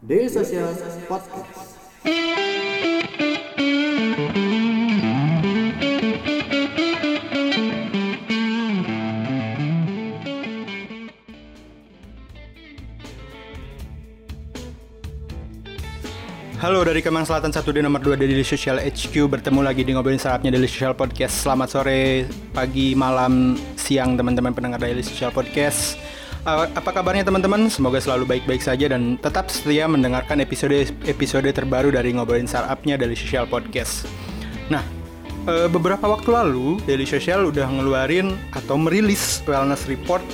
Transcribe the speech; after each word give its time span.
Daily 0.00 0.32
Social 0.32 0.72
Podcast. 1.04 1.76
Halo 16.56 16.80
dari 16.80 17.04
Kemang 17.04 17.28
Selatan 17.28 17.52
1 17.52 17.60
di 17.60 17.84
nomor 17.84 18.00
2 18.00 18.16
Daily 18.16 18.40
Social 18.40 18.80
HQ 18.80 19.12
Bertemu 19.28 19.60
lagi 19.60 19.84
di 19.84 19.92
Ngobrolin 19.92 20.16
Startupnya 20.16 20.56
Daily 20.56 20.64
Social 20.64 20.96
Podcast. 20.96 21.44
Selamat 21.44 21.76
sore, 21.76 22.24
pagi, 22.56 22.96
malam, 22.96 23.60
siang 23.76 24.16
teman-teman 24.16 24.56
pendengar 24.56 24.80
Daily 24.80 25.04
Social 25.04 25.28
Podcast 25.28 25.99
Apa 26.48 26.96
kabarnya 26.96 27.20
teman-teman? 27.20 27.68
Semoga 27.68 28.00
selalu 28.00 28.24
baik-baik 28.24 28.64
saja 28.64 28.88
dan 28.88 29.20
tetap 29.20 29.52
setia 29.52 29.84
mendengarkan 29.84 30.40
episode-episode 30.40 31.52
terbaru 31.52 31.92
dari 31.92 32.16
Ngobrolin 32.16 32.48
Startupnya 32.48 32.96
Daily 32.96 33.12
Social 33.12 33.44
Podcast 33.44 34.08
Nah, 34.72 34.80
uh, 35.44 35.68
beberapa 35.68 36.08
waktu 36.08 36.32
lalu 36.32 36.80
Daily 36.88 37.04
Social 37.04 37.44
udah 37.44 37.68
ngeluarin 37.68 38.40
atau 38.56 38.80
merilis 38.80 39.44
wellness 39.44 39.84
report 39.84 40.24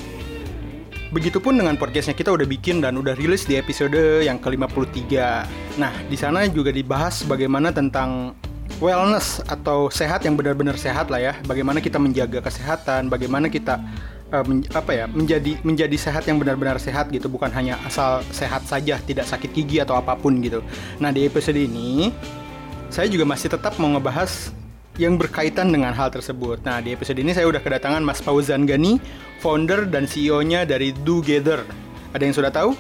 Begitupun 1.10 1.58
dengan 1.58 1.74
podcastnya 1.74 2.14
kita 2.14 2.30
udah 2.30 2.46
bikin 2.46 2.78
dan 2.78 2.94
udah 2.94 3.18
rilis 3.18 3.46
di 3.46 3.54
episode 3.54 3.94
yang 4.26 4.42
ke-53. 4.42 5.14
Nah, 5.78 5.94
di 6.06 6.18
sana 6.18 6.44
juga 6.50 6.74
dibahas 6.74 7.22
bagaimana 7.22 7.70
tentang 7.70 8.34
wellness 8.82 9.38
atau 9.46 9.86
sehat 9.86 10.26
yang 10.26 10.34
benar-benar 10.34 10.74
sehat 10.74 11.08
lah 11.08 11.22
ya. 11.22 11.34
Bagaimana 11.46 11.78
kita 11.78 11.96
menjaga 12.02 12.42
kesehatan, 12.42 13.06
bagaimana 13.06 13.46
kita 13.46 13.80
eh, 14.32 14.44
men- 14.46 14.66
apa 14.74 14.92
ya 14.92 15.04
menjadi 15.06 15.58
menjadi 15.62 15.96
sehat 15.96 16.26
yang 16.26 16.38
benar-benar 16.40 16.78
sehat 16.82 17.10
gitu, 17.10 17.30
bukan 17.30 17.50
hanya 17.52 17.78
asal 17.86 18.22
sehat 18.34 18.66
saja, 18.66 18.98
tidak 19.02 19.26
sakit 19.26 19.50
gigi 19.54 19.78
atau 19.82 19.98
apa 19.98 20.14
pun 20.18 20.38
gitu. 20.42 20.62
Nah, 20.98 21.10
di 21.14 21.26
episode 21.26 21.58
ini 21.58 22.10
saya 22.90 23.10
juga 23.10 23.26
masih 23.26 23.50
tetap 23.50 23.76
mau 23.82 23.90
ngebahas 23.90 24.54
yang 24.96 25.20
berkaitan 25.20 25.68
dengan 25.68 25.92
hal 25.92 26.08
tersebut. 26.08 26.64
Nah, 26.64 26.80
di 26.80 26.96
episode 26.96 27.20
ini 27.20 27.36
saya 27.36 27.44
udah 27.44 27.60
kedatangan 27.60 28.00
Mas 28.00 28.24
Fauzan 28.24 28.64
Gani, 28.64 28.96
founder 29.44 29.84
dan 29.84 30.08
CEO-nya 30.08 30.64
dari 30.64 30.96
Together. 31.04 31.62
Ada 32.16 32.22
yang 32.24 32.34
sudah 32.34 32.48
tahu? 32.48 32.72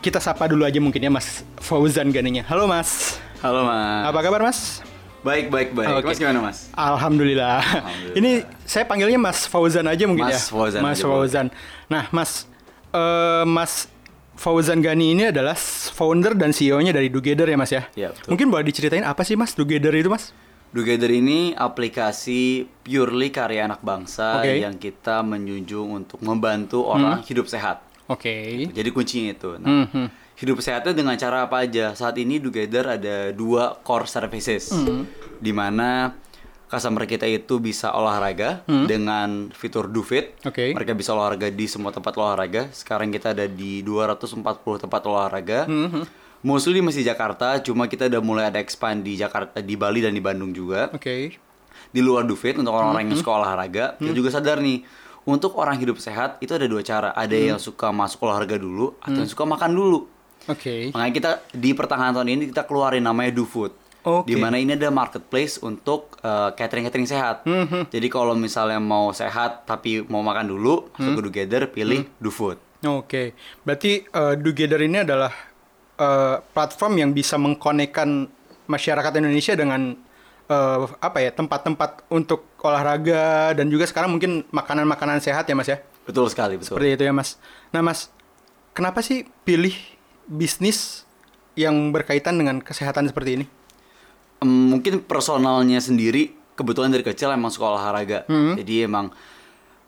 Kita 0.00 0.22
sapa 0.22 0.48
dulu 0.48 0.64
aja 0.64 0.78
mungkin 0.78 1.02
ya 1.02 1.10
Mas 1.10 1.42
Fauzan 1.58 2.14
Ganinya. 2.14 2.46
Halo 2.46 2.70
Mas. 2.70 3.18
Halo 3.40 3.64
mas. 3.64 4.04
Apa 4.04 4.20
kabar 4.20 4.40
Mas? 4.44 4.84
Baik 5.20 5.52
baik 5.52 5.68
baik. 5.76 5.88
Oke. 6.00 6.06
Mas 6.08 6.18
gimana 6.18 6.40
mas? 6.40 6.58
Alhamdulillah. 6.72 7.60
Alhamdulillah. 7.60 8.16
Ini 8.16 8.30
saya 8.64 8.84
panggilnya 8.88 9.20
Mas 9.20 9.44
Fauzan 9.44 9.84
aja 9.84 10.04
mungkin 10.08 10.24
Mas 10.24 10.36
ya. 10.36 10.40
Fauzan 10.48 10.80
Mas 10.80 10.98
Fauzan. 10.98 11.46
Nah, 11.92 12.08
Mas 12.08 12.48
eh, 12.90 13.44
Mas 13.44 13.86
Fauzan 14.40 14.80
Gani 14.80 15.12
ini 15.12 15.28
adalah 15.28 15.52
founder 15.92 16.32
dan 16.32 16.56
CEO-nya 16.56 16.96
dari 16.96 17.12
Together 17.12 17.44
ya 17.44 17.56
Mas 17.60 17.68
ya? 17.68 17.84
Iya, 17.92 18.16
betul. 18.16 18.28
Mungkin 18.32 18.46
boleh 18.48 18.64
diceritain 18.64 19.04
apa 19.04 19.20
sih 19.20 19.36
Mas 19.36 19.52
Together 19.52 19.92
itu 19.92 20.08
Mas? 20.08 20.32
Together 20.70 21.10
ini 21.10 21.52
aplikasi 21.52 22.64
purely 22.80 23.28
karya 23.28 23.66
anak 23.66 23.82
bangsa 23.82 24.40
Oke. 24.40 24.62
yang 24.62 24.78
kita 24.78 25.20
menjunjung 25.20 25.92
untuk 25.92 26.22
membantu 26.22 26.86
orang 26.86 27.20
hidup 27.26 27.44
sehat. 27.44 27.82
Oke. 28.08 28.70
Jadi 28.70 28.88
kuncinya 28.88 29.34
itu. 29.34 29.50
Nah, 29.58 29.84
Mhm. 29.84 30.06
Hidup 30.40 30.64
sehatnya 30.64 30.96
dengan 30.96 31.14
cara 31.20 31.44
apa 31.44 31.68
aja? 31.68 31.92
Saat 31.92 32.16
ini 32.16 32.40
Together 32.40 32.96
ada 32.96 33.28
dua 33.36 33.76
core 33.84 34.08
services, 34.08 34.72
di 35.36 35.52
mana 35.52 36.16
customer 36.70 37.04
kita 37.04 37.28
itu 37.28 37.60
bisa 37.60 37.92
olahraga 37.92 38.64
dengan 38.88 39.52
fitur 39.52 39.92
DoFit. 39.92 40.40
Oke. 40.48 40.72
Mereka 40.72 40.96
bisa 40.96 41.12
olahraga 41.12 41.52
di 41.52 41.66
semua 41.68 41.92
tempat 41.92 42.16
olahraga. 42.16 42.72
Sekarang 42.72 43.12
kita 43.12 43.36
ada 43.36 43.44
di 43.44 43.84
240 43.84 44.40
tempat 44.88 45.02
olahraga. 45.04 45.68
Mostly 46.40 46.80
masih 46.80 47.04
Jakarta, 47.04 47.60
cuma 47.60 47.84
kita 47.84 48.08
udah 48.08 48.22
mulai 48.24 48.48
ada 48.48 48.64
expand 48.64 49.04
di 49.04 49.12
Jakarta, 49.12 49.60
di 49.60 49.76
Bali 49.76 50.00
dan 50.00 50.16
di 50.16 50.24
Bandung 50.24 50.56
juga 50.56 50.88
Oke. 50.88 51.36
di 51.92 52.00
luar 52.00 52.24
Dufit 52.24 52.56
untuk 52.56 52.72
orang-orang 52.72 53.12
yang 53.12 53.20
suka 53.20 53.32
olahraga 53.36 54.00
kita 54.00 54.16
juga 54.16 54.32
sadar 54.32 54.56
nih 54.64 54.80
untuk 55.28 55.52
orang 55.60 55.76
hidup 55.76 56.00
sehat 56.00 56.40
itu 56.40 56.56
ada 56.56 56.64
dua 56.64 56.80
cara 56.80 57.12
ada 57.12 57.36
yang 57.36 57.60
suka 57.60 57.92
masuk 57.92 58.24
olahraga 58.24 58.56
dulu 58.56 58.96
atau 59.04 59.20
yang 59.20 59.28
suka 59.28 59.44
makan 59.44 59.70
dulu 59.76 60.08
Oke. 60.48 60.94
makanya 60.94 61.12
kita 61.12 61.30
di 61.52 61.70
pertengahan 61.76 62.16
tahun 62.16 62.28
ini 62.32 62.42
kita 62.54 62.64
keluarin 62.64 63.04
namanya 63.04 63.34
DoFood 63.36 63.72
Oke. 64.00 64.30
di 64.30 64.34
mana 64.40 64.56
ini 64.56 64.72
ada 64.72 64.88
marketplace 64.88 65.60
untuk 65.60 66.16
uh, 66.24 66.56
catering-catering 66.56 67.04
sehat 67.04 67.44
jadi 67.92 68.06
kalau 68.08 68.32
misalnya 68.32 68.80
mau 68.80 69.12
sehat 69.12 69.68
tapi 69.68 70.00
mau 70.08 70.24
makan 70.24 70.48
dulu 70.48 70.88
masuk 70.96 71.20
ke 71.20 71.22
Together 71.28 71.62
pilih 71.68 72.08
DoFood 72.16 72.70
Oke, 72.80 73.36
berarti 73.60 74.08
uh, 74.08 74.32
Together 74.40 74.80
ini 74.80 75.04
adalah 75.04 75.28
uh, 76.00 76.40
platform 76.56 76.96
yang 76.96 77.10
bisa 77.12 77.36
mengkonekkan 77.36 78.24
masyarakat 78.64 79.12
Indonesia 79.20 79.52
dengan 79.52 80.00
uh, 80.48 80.88
apa 80.96 81.20
ya 81.20 81.30
tempat-tempat 81.36 82.08
untuk 82.08 82.48
olahraga 82.64 83.52
dan 83.52 83.68
juga 83.68 83.84
sekarang 83.84 84.16
mungkin 84.16 84.48
makanan-makanan 84.48 85.20
sehat 85.20 85.44
ya 85.44 85.52
Mas 85.52 85.68
ya. 85.68 85.84
betul 86.08 86.24
sekali 86.32 86.56
betul 86.56 86.80
Seperti 86.80 86.96
itu 86.96 87.04
ya 87.04 87.12
Mas. 87.12 87.36
Nah 87.68 87.84
Mas, 87.84 88.08
kenapa 88.72 89.04
sih 89.04 89.28
pilih 89.44 89.76
bisnis 90.30 91.02
yang 91.58 91.90
berkaitan 91.90 92.38
dengan 92.38 92.62
kesehatan 92.62 93.10
seperti 93.10 93.42
ini? 93.42 93.46
Mungkin 94.40 95.04
personalnya 95.04 95.82
sendiri 95.82 96.32
kebetulan 96.56 96.92
dari 96.92 97.00
kecil 97.00 97.32
emang 97.32 97.48
suka 97.48 97.72
olahraga 97.72 98.28
jadi 98.28 98.84
emang 98.84 99.08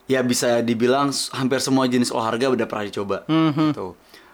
ya 0.09 0.25
bisa 0.25 0.65
dibilang 0.65 1.13
hampir 1.37 1.61
semua 1.61 1.85
jenis 1.85 2.09
olahraga 2.09 2.49
udah 2.49 2.65
pernah 2.65 2.89
dicoba 2.89 3.19
gitu 3.29 3.93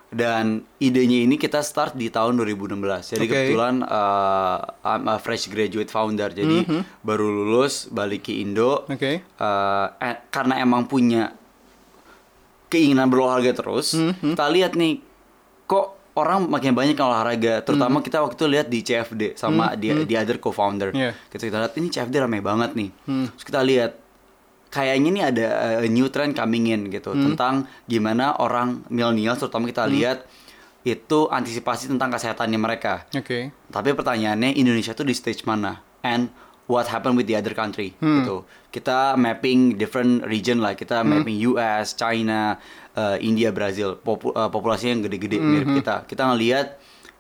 dan 0.09 0.65
idenya 0.81 1.27
ini 1.27 1.37
kita 1.37 1.61
start 1.61 1.99
di 1.99 2.09
tahun 2.09 2.39
2016 2.41 2.79
jadi 3.13 3.25
Oke. 3.27 3.29
kebetulan 3.29 3.83
uh, 3.85 4.57
I'm 4.87 5.05
a 5.11 5.19
fresh 5.19 5.51
graduate 5.51 5.91
founder 5.91 6.31
jadi 6.31 6.63
baru 7.03 7.27
lulus 7.27 7.91
balik 7.91 8.31
ke 8.31 8.39
Indo 8.39 8.87
Oke. 8.87 9.21
Uh, 9.37 9.87
eh, 9.99 10.17
karena 10.31 10.63
emang 10.63 10.87
punya 10.87 11.35
keinginan 12.71 13.11
berolahraga 13.11 13.53
terus 13.53 13.99
Mhm. 13.99 14.39
kita 14.39 14.47
lihat 14.49 14.73
nih 14.79 15.03
orang 16.19 16.45
makin 16.45 16.73
banyak 16.73 16.93
yang 16.93 17.07
olahraga 17.07 17.63
terutama 17.63 17.99
kita 17.99 18.19
waktu 18.19 18.35
itu 18.35 18.47
lihat 18.47 18.67
di 18.67 18.79
CFD 18.81 19.23
sama 19.35 19.73
di 19.75 19.95
di 20.03 20.15
other 20.15 20.37
co-founder. 20.37 20.91
Iya. 20.91 21.15
kita 21.29 21.43
kita 21.45 21.59
lihat 21.61 21.75
ini 21.75 21.89
CFD 21.89 22.15
ramai 22.19 22.41
banget 22.41 22.75
nih 22.75 22.91
terus 23.31 23.45
kita 23.45 23.61
lihat 23.63 23.93
kayaknya 24.69 25.09
nih 25.11 25.25
ada 25.25 25.47
uh, 25.77 25.89
new 25.89 26.09
trend 26.09 26.33
coming 26.33 26.69
in 26.69 26.81
gitu 26.89 27.11
Mhm. 27.11 27.23
tentang 27.25 27.55
gimana 27.85 28.37
orang 28.37 28.85
milenial 28.89 29.33
terutama 29.35 29.65
kita 29.65 29.87
lihat 29.87 30.29
itu 30.83 31.19
antisipasi 31.27 31.89
tentang 31.89 32.09
kesehatannya 32.09 32.57
mereka 32.57 33.05
Oke. 33.11 33.49
tapi 33.67 33.89
pertanyaannya 33.93 34.53
Indonesia 34.55 34.93
tuh 34.93 35.03
di 35.03 35.13
stage 35.13 35.45
mana? 35.45 35.81
And 36.01 36.31
what 36.69 36.87
happened 36.87 37.17
with 37.17 37.27
the 37.27 37.35
other 37.35 37.57
country? 37.57 37.97
Gitu. 37.99 38.45
Kita 38.71 39.17
mapping 39.17 39.81
different 39.81 40.23
region 40.29 40.61
lah. 40.61 40.77
Kita 40.77 41.01
mapping 41.03 41.41
US, 41.51 41.97
China, 41.97 42.61
uh, 42.95 43.17
India, 43.19 43.51
Brazil. 43.51 43.97
Popu- 43.99 44.37
uh, 44.37 44.53
populasinya 44.53 45.01
yang 45.01 45.03
gede-gede 45.09 45.41
mirip 45.41 45.69
kita. 45.83 46.05
Kita 46.05 46.29
ngelihat 46.31 46.77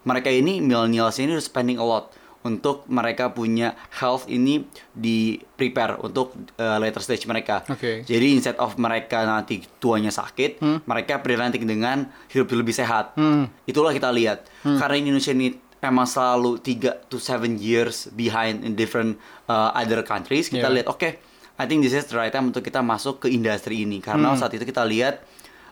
mereka 0.06 0.28
ini 0.30 0.60
millennials 0.62 1.18
ini 1.18 1.34
udah 1.34 1.42
spending 1.42 1.80
a 1.80 1.86
lot 1.86 2.14
untuk 2.46 2.86
mereka 2.86 3.34
punya 3.34 3.74
health 3.98 4.30
ini 4.30 4.62
di 4.94 5.42
prepare 5.58 5.98
untuk 5.98 6.38
uh, 6.56 6.78
later 6.78 7.02
stage 7.02 7.26
mereka. 7.26 7.66
Oke. 7.66 8.06
Jadi 8.06 8.38
instead 8.38 8.56
of 8.62 8.78
mereka 8.78 9.26
nanti 9.26 9.66
tuanya 9.82 10.14
sakit, 10.14 10.62
mereka 10.86 11.18
preventing 11.18 11.66
dengan 11.66 12.06
hidup 12.30 12.54
lebih 12.54 12.72
sehat. 12.72 13.18
Hmm. 13.18 13.50
Itulah 13.66 13.90
kita 13.90 14.14
lihat. 14.14 14.46
Karena 14.62 14.96
Indonesia 14.96 15.34
ini 15.34 15.67
emang 15.80 16.04
selalu 16.04 16.58
3 16.58 17.06
to 17.06 17.16
7 17.16 17.56
years 17.56 18.10
behind 18.10 18.62
in 18.62 18.74
different 18.74 19.14
uh, 19.46 19.70
other 19.72 20.02
countries, 20.02 20.46
kita 20.46 20.66
Yeah. 20.66 20.74
lihat 20.74 20.86
oke, 20.88 21.08
I 21.54 21.64
think 21.64 21.82
this 21.82 21.92
is 21.92 22.06
the 22.06 22.14
right 22.14 22.30
time 22.30 22.48
untuk 22.48 22.62
kita 22.62 22.78
masuk 22.80 23.22
ke 23.22 23.28
industri 23.28 23.82
ini. 23.82 23.98
Karena 23.98 24.30
Hmm. 24.30 24.38
saat 24.38 24.52
itu 24.52 24.62
kita 24.62 24.82
lihat 24.82 25.22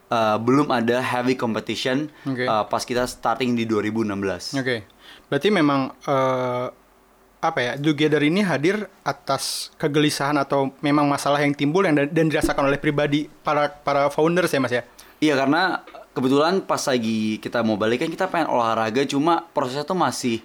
uh, 0.08 0.34
belum 0.36 0.68
ada 0.68 0.98
heavy 0.98 1.34
competition 1.34 2.10
Oke. 2.24 2.42
uh, 2.42 2.62
pas 2.64 2.82
kita 2.82 3.04
starting 3.04 3.54
di 3.54 3.64
2016. 3.64 4.54
Oke. 4.54 4.86
Berarti 5.26 5.48
memang 5.48 5.90
eh, 6.02 6.66
apa 7.38 7.58
ya? 7.58 7.72
Together 7.76 8.18
ini 8.20 8.42
hadir 8.42 8.86
atas 9.02 9.70
kegelisahan 9.76 10.34
atau 10.34 10.74
memang 10.80 11.06
masalah 11.06 11.38
yang 11.38 11.50
timbul 11.50 11.82
yang 11.82 11.94
dan, 11.94 12.10
dan 12.10 12.26
dirasakan 12.26 12.66
oleh 12.66 12.74
pribadi 12.76 13.26
para 13.42 13.70
para 13.70 14.06
founders 14.08 14.50
ya 14.50 14.58
Mas 14.58 14.70
ya. 14.72 14.82
Iya 15.16 15.34
karena 15.36 15.82
kebetulan 16.16 16.64
pas 16.64 16.80
lagi 16.80 17.36
kita 17.44 17.60
mau 17.60 17.76
balik 17.76 18.00
kan 18.00 18.08
kita 18.08 18.24
pengen 18.32 18.48
olahraga 18.48 19.04
cuma 19.04 19.44
prosesnya 19.52 19.84
tuh 19.84 20.00
masih 20.00 20.40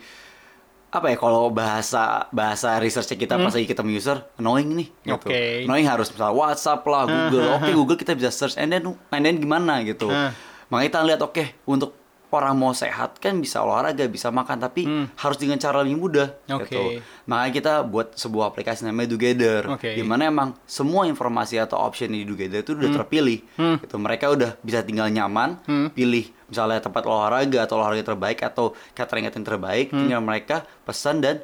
apa 0.91 1.07
ya 1.07 1.15
kalau 1.15 1.47
bahasa 1.47 2.27
bahasa 2.35 2.75
researchnya 2.75 3.15
kita 3.15 3.39
pas 3.39 3.55
lagi 3.55 3.63
ketemu 3.63 3.95
user 3.95 4.27
annoying 4.35 4.75
nih 4.75 4.87
gitu. 5.07 5.31
Hmm. 5.31 5.63
Annoying 5.71 5.87
harus 5.87 6.11
misalnya 6.11 6.35
WhatsApp 6.35 6.83
lah 6.83 7.07
Google. 7.07 7.47
Oke 7.55 7.71
Google 7.71 7.95
kita 7.95 8.11
bisa 8.11 8.27
search 8.27 8.59
and 8.59 8.75
then 8.75 8.83
and 9.15 9.23
then 9.23 9.39
gimana 9.39 9.79
gitu. 9.87 10.11
Makanya 10.67 10.87
kita 10.91 10.99
lihat 11.07 11.21
oke 11.23 11.43
untuk 11.67 11.95
orang 12.31 12.55
mau 12.55 12.71
sehat 12.71 13.19
kan 13.19 13.35
bisa 13.37 13.59
olahraga, 13.59 14.07
bisa 14.07 14.31
makan, 14.31 14.57
tapi 14.57 14.87
harus 15.15 15.37
dengan 15.37 15.59
cara 15.59 15.83
lebih 15.83 15.99
mudah. 15.99 16.27
Hmm. 16.47 16.63
Oke. 16.63 16.71
Gitu. 16.71 16.81
Makanya 17.27 17.51
kita 17.51 17.73
buat 17.83 18.15
sebuah 18.15 18.49
aplikasi 18.49 18.87
namanya 18.87 19.11
Together, 19.11 19.67
Oke. 19.67 19.91
di 19.91 20.03
mana 20.03 20.27
emang 20.27 20.55
semua 20.63 21.05
informasi 21.05 21.59
atau 21.59 21.77
option 21.77 22.09
di 22.09 22.23
Together 22.23 22.63
itu 22.63 22.71
udah 22.73 22.87
Hmm. 22.87 22.97
terpilih. 23.03 23.39
Gitu. 23.81 23.95
Mereka 23.95 24.25
udah 24.31 24.51
bisa 24.59 24.79
tinggal 24.81 25.07
nyaman, 25.07 25.59
pilih 25.91 26.31
misalnya 26.47 26.79
tempat 26.79 27.03
olahraga 27.03 27.63
atau 27.63 27.79
olahraga 27.79 28.03
terbaik 28.03 28.43
atau 28.43 28.75
catering 28.91 29.25
catering 29.25 29.47
terbaik, 29.47 29.85
Hmm. 29.91 30.03
tinggal 30.03 30.21
mereka 30.21 30.55
pesan 30.83 31.23
dan 31.23 31.39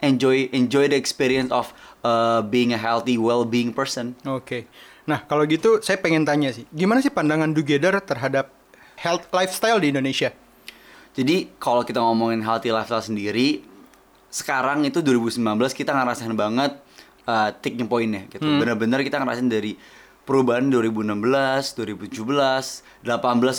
enjoy 0.00 0.48
enjoy 0.52 0.88
the 0.88 0.96
experience 0.96 1.48
of 1.48 1.72
uh, 2.00 2.40
being 2.40 2.72
a 2.72 2.80
healthy, 2.80 3.20
well-being 3.20 3.72
person. 3.72 4.16
Oke. 4.24 4.64
Nah, 5.08 5.24
kalau 5.24 5.42
gitu 5.44 5.80
saya 5.80 5.96
pengen 5.98 6.22
tanya 6.22 6.52
sih, 6.52 6.64
gimana 6.70 7.00
sih 7.00 7.10
pandangan 7.10 7.50
Together 7.50 7.98
terhadap 7.98 8.52
health 9.00 9.26
lifestyle 9.30 9.78
di 9.78 9.88
Indonesia? 9.88 10.30
Jadi 11.10 11.50
kalau 11.56 11.82
kita 11.82 11.98
ngomongin 11.98 12.40
healthy 12.40 12.68
lifestyle 12.68 13.02
sendiri, 13.02 13.64
sekarang 14.28 14.84
itu 14.84 15.00
2019 15.00 15.42
kita 15.72 15.90
ngerasain 15.90 16.30
banget 16.32 16.78
uh, 17.24 17.50
tipping 17.56 17.84
point-nya 17.84 18.28
gitu. 18.28 18.46
Benar-benar 18.46 19.02
kita 19.02 19.18
ngerasain 19.18 19.48
dari 19.48 19.74
perubahan 20.22 20.70
2016, 20.70 21.18
2017, 21.74 22.14
18 23.02 23.10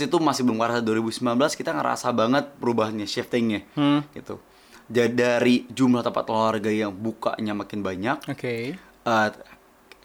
itu 0.02 0.16
masih 0.18 0.42
belum 0.42 0.58
ngerasa 0.58 0.80
2019 0.80 1.20
kita 1.54 1.72
ngerasa 1.74 2.08
banget 2.12 2.48
perubahannya, 2.56 3.04
shiftingnya 3.04 3.68
gitu. 4.14 4.40
Ja- 4.88 5.08
Dari 5.08 5.68
jumlah 5.68 6.00
tempat 6.02 6.24
olahraga 6.26 6.68
yang 6.68 6.92
bukanya 6.92 7.52
makin 7.52 7.80
banyak, 7.80 8.18
Oke. 8.28 8.80
uh, 9.04 9.30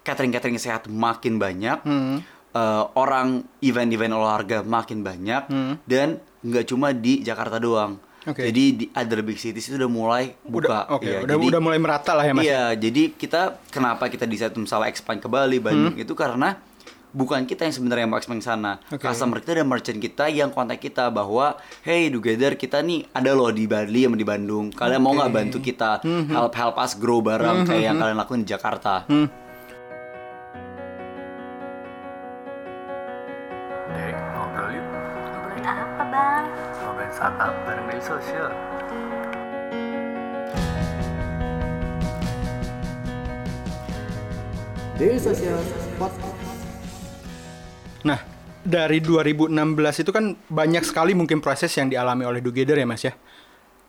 catering-catering 0.01 0.59
sehat 0.59 0.87
makin 0.87 1.39
banyak, 1.39 1.79
Hmm. 1.83 2.23
Uh, 2.57 2.89
orang 2.95 3.29
event-event 3.61 4.11
olahraga 4.11 4.65
makin 4.65 5.05
banyak, 5.05 5.43
Hmm. 5.47 5.77
dan 5.85 6.17
nggak 6.41 6.65
cuma 6.65 6.91
di 6.91 7.21
Jakarta 7.21 7.59
doang. 7.59 8.01
Oke. 8.25 8.43
Jadi 8.43 8.65
di 8.75 8.85
other 8.91 9.23
big 9.23 9.37
cities 9.37 9.69
itu 9.69 9.77
udah 9.77 9.87
mulai 9.89 10.25
buka. 10.43 10.67
Udah, 10.83 10.83
oke, 10.91 11.05
Iya, 11.05 11.23
udah, 11.23 11.37
jadi- 11.37 11.47
udah 11.47 11.61
mulai 11.61 11.79
merata 11.79 12.11
lah 12.11 12.25
ya 12.25 12.33
mas. 12.33 12.43
Iya, 12.43 12.75
jadi 12.75 13.03
kita 13.13 13.41
kenapa 13.69 14.09
kita 14.09 14.25
decide 14.25 14.57
misalnya 14.57 14.89
expand 14.89 15.21
ke 15.21 15.29
Bali, 15.29 15.61
Bandung 15.61 15.95
itu 15.95 16.11
karena 16.11 16.59
bukan 17.09 17.47
kita 17.47 17.65
yang 17.65 17.73
sebenarnya 17.73 18.05
mau 18.05 18.19
expand 18.19 18.43
sana. 18.43 18.83
Oke. 18.89 18.99
Customer 19.01 19.39
kita 19.39 19.57
dan 19.57 19.65
merchant 19.65 19.97
kita 19.97 20.27
yang 20.27 20.51
kontak 20.51 20.83
kita 20.83 21.07
bahwa 21.09 21.55
hey 21.81 22.11
together 22.11 22.53
kita 22.55 22.83
nih 22.83 23.07
ada 23.11 23.31
loh 23.31 23.49
di 23.49 23.65
Bali 23.65 24.05
sama 24.05 24.19
di 24.19 24.27
Bandung. 24.27 24.69
Kalian 24.69 25.01
mau 25.01 25.15
nggak 25.15 25.31
bantu 25.31 25.59
kita 25.61 26.03
help 26.03 26.53
help 26.53 26.77
us 26.77 26.93
grow 26.93 27.23
bareng 27.23 27.63
kayak 27.63 27.85
yang 27.85 27.97
kalian 27.97 28.19
lakuin 28.19 28.43
di 28.43 28.51
Jakarta. 28.51 29.07
Dek, 29.07 29.46
Bareng 37.27 37.91
Daily 37.91 38.05
Social. 38.07 38.51
Daily 44.95 45.19
Social 45.19 45.59
Podcast. 45.99 46.39
Nah, 48.07 48.23
dari 48.63 49.03
2016 49.03 50.07
itu 50.07 50.11
kan 50.15 50.39
banyak 50.47 50.87
sekali 50.87 51.19
mungkin 51.19 51.43
proses 51.43 51.75
yang 51.75 51.91
dialami 51.91 52.23
oleh 52.23 52.39
Together 52.39 52.79
ya 52.79 52.87
Mas 52.87 53.03
ya. 53.03 53.19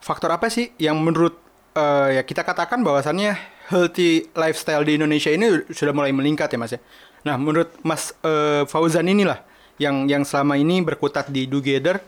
Faktor 0.01 0.33
apa 0.33 0.49
sih 0.49 0.73
yang 0.81 0.97
menurut 0.97 1.37
eh, 1.77 2.17
ya 2.17 2.25
kita 2.25 2.41
katakan 2.41 2.81
bahwasannya 2.81 3.37
healthy 3.69 4.33
lifestyle 4.33 4.81
di 4.81 4.97
Indonesia 4.97 5.29
ini 5.29 5.69
sudah 5.69 5.93
mulai 5.93 6.09
meningkat 6.09 6.49
ya 6.49 6.57
Mas 6.57 6.73
ya. 6.73 6.81
Nah, 7.21 7.37
menurut 7.37 7.69
Mas 7.85 8.17
eh, 8.25 8.65
Fauzan 8.65 9.05
inilah 9.05 9.45
yang 9.77 10.09
yang 10.09 10.25
selama 10.25 10.57
ini 10.57 10.81
berkutat 10.81 11.29
di 11.29 11.45
Together, 11.45 12.01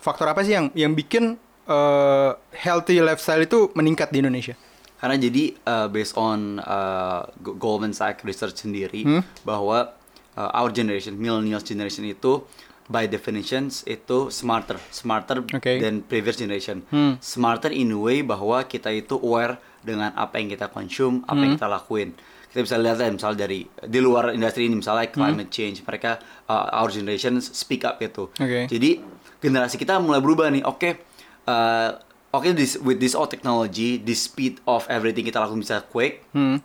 faktor 0.00 0.26
apa 0.26 0.40
sih 0.40 0.52
yang 0.52 0.72
yang 0.72 0.92
bikin 0.92 1.36
eh, 1.66 2.30
healthy 2.56 2.98
lifestyle 2.98 3.40
itu 3.40 3.70
meningkat 3.72 4.10
di 4.10 4.18
Indonesia? 4.18 4.56
Karena 4.96 5.16
jadi 5.16 5.56
uh, 5.64 5.88
based 5.88 6.12
on 6.12 6.60
uh, 6.60 7.24
Goldman 7.40 7.96
Sachs 7.96 8.20
research 8.20 8.60
sendiri 8.60 9.00
Hmm? 9.00 9.24
bahwa 9.42 9.96
uh, 10.36 10.50
our 10.52 10.68
generation, 10.68 11.16
millennials 11.16 11.64
generation 11.64 12.04
itu 12.04 12.44
by 12.84 13.08
definitions 13.08 13.80
itu 13.86 14.28
smarter, 14.28 14.76
smarter 14.92 15.40
Oke. 15.46 15.80
than 15.80 16.04
previous 16.04 16.36
generation. 16.36 16.84
Hmm. 16.90 17.16
Smarter 17.16 17.72
in 17.72 17.88
a 17.88 17.96
way 17.96 18.20
bahwa 18.20 18.60
kita 18.62 18.92
itu 18.92 19.16
aware 19.16 19.56
dengan 19.80 20.12
apa 20.12 20.36
yang 20.36 20.52
kita 20.52 20.68
consume, 20.68 21.24
apa 21.24 21.32
Hmm. 21.32 21.42
yang 21.48 21.52
kita 21.56 21.68
lakuin. 21.70 22.10
Kita 22.52 22.60
bisa 22.60 22.76
lihat 22.76 22.98
lah 22.98 23.08
misal 23.08 23.32
dari 23.32 23.62
di 23.64 24.00
luar 24.02 24.34
industri 24.34 24.68
ini 24.68 24.76
misalnya 24.76 25.08
climate 25.08 25.48
change, 25.48 25.80
mereka 25.80 26.18
uh, 26.44 26.76
our 26.76 26.92
generation 26.92 27.40
speak 27.40 27.88
up 27.88 27.96
itu. 28.02 28.28
Oke. 28.28 28.68
Jadi 28.68 29.00
generasi 29.40 29.76
kita 29.76 29.98
mulai 29.98 30.20
berubah 30.20 30.48
nih. 30.48 30.62
Oke, 30.62 31.00
uh, 31.44 31.96
oke 32.30 32.52
this 32.52 32.76
with 32.78 32.96
this 32.96 33.12
all 33.12 33.26
technology, 33.26 33.98
this 33.98 34.24
speed 34.24 34.60
of 34.64 34.84
everything 34.86 35.24
kita 35.24 35.36
lakukan 35.36 35.58
bisa 35.58 35.82
quick. 35.82 36.22
Hmm. 36.30 36.60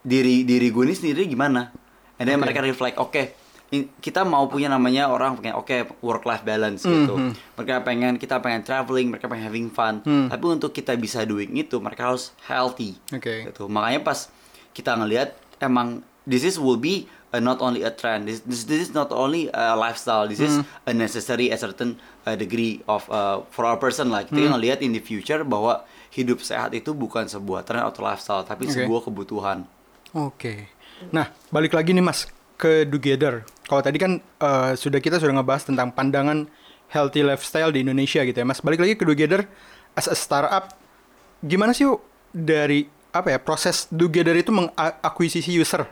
Diri 0.00 0.42
diri 0.42 0.70
gue 0.70 0.82
ini 0.82 0.94
sendiri 0.94 1.26
gimana? 1.26 1.74
And 2.16 2.26
then 2.26 2.38
Oke. 2.38 2.48
mereka 2.48 2.62
reflect, 2.62 2.96
oke, 2.98 3.22
in- 3.70 3.90
kita 3.98 4.22
mau 4.22 4.46
punya 4.46 4.66
namanya 4.66 5.06
orang 5.06 5.38
pengen 5.38 5.54
oke 5.54 5.70
work 6.00 6.22
life 6.24 6.42
balance 6.42 6.82
Hmm, 6.82 6.94
gitu. 7.04 7.14
hmm. 7.14 7.32
Mereka 7.54 7.74
pengen 7.82 8.12
kita 8.16 8.38
pengen 8.38 8.62
traveling, 8.62 9.10
mereka 9.10 9.26
pengen 9.26 9.44
having 9.44 9.68
fun. 9.68 10.02
Hmm. 10.02 10.26
Tapi 10.26 10.44
untuk 10.48 10.70
kita 10.70 10.94
bisa 10.94 11.22
doing 11.22 11.54
itu, 11.54 11.78
mereka 11.78 12.10
harus 12.10 12.34
healthy. 12.46 12.98
Oke. 13.10 13.50
Gitu. 13.50 13.66
Makanya 13.66 14.02
pas 14.02 14.30
kita 14.72 14.94
ngelihat 14.94 15.34
emang 15.58 16.02
this 16.24 16.42
is 16.42 16.56
will 16.56 16.78
be 16.78 17.06
uh, 17.30 17.40
not 17.40 17.60
only 17.60 17.82
a 17.82 17.90
trend, 17.90 18.26
this, 18.26 18.40
this 18.44 18.64
this 18.64 18.88
is 18.88 18.90
not 18.90 19.10
only 19.10 19.48
a 19.50 19.74
lifestyle, 19.74 20.24
this 20.24 20.38
is 20.38 20.60
Hmm. 20.60 20.88
a 20.88 20.92
necessary 20.92 21.48
a 21.48 21.56
certain 21.56 21.96
uh, 22.24 22.34
degree 22.34 22.80
of 22.86 23.04
uh, 23.08 23.44
for 23.48 23.64
our 23.64 23.76
person 23.76 24.08
lah. 24.08 24.24
Kita 24.24 24.40
Hmm. 24.40 24.56
ngelihat 24.56 24.80
in 24.80 24.92
the 24.92 25.00
future 25.00 25.42
bahwa 25.42 25.84
hidup 26.08 26.40
sehat 26.40 26.72
itu 26.72 26.92
bukan 26.92 27.28
sebuah 27.28 27.62
tren 27.62 27.84
atau 27.84 28.00
lifestyle, 28.00 28.42
tapi 28.42 28.64
Oke. 28.64 28.72
sebuah 28.74 29.00
kebutuhan. 29.04 29.68
Oke. 30.12 30.72
Nah, 31.12 31.28
balik 31.48 31.76
lagi 31.76 31.92
nih 31.92 32.02
Mas 32.02 32.24
ke 32.56 32.82
Together. 32.82 33.44
Kalau 33.68 33.84
tadi 33.84 34.00
kan 34.00 34.18
eh, 34.18 34.72
sudah 34.74 34.98
kita 34.98 35.20
sudah 35.20 35.36
ngebahas 35.36 35.68
tentang 35.68 35.92
pandangan 35.92 36.48
healthy 36.88 37.20
lifestyle 37.20 37.68
di 37.70 37.84
Indonesia 37.84 38.24
gitu 38.24 38.34
ya, 38.34 38.46
Mas. 38.48 38.64
Balik 38.64 38.80
lagi 38.80 38.96
ke 38.96 39.04
Together 39.04 39.44
as 39.92 40.08
a 40.08 40.16
startup. 40.16 40.72
Gimana 41.44 41.70
sih 41.70 41.86
dari 42.32 42.88
apa 43.12 43.30
ya 43.30 43.38
proses 43.38 43.86
Together 43.92 44.32
itu 44.34 44.50
mengakuisisi 44.50 45.52
user 45.54 45.86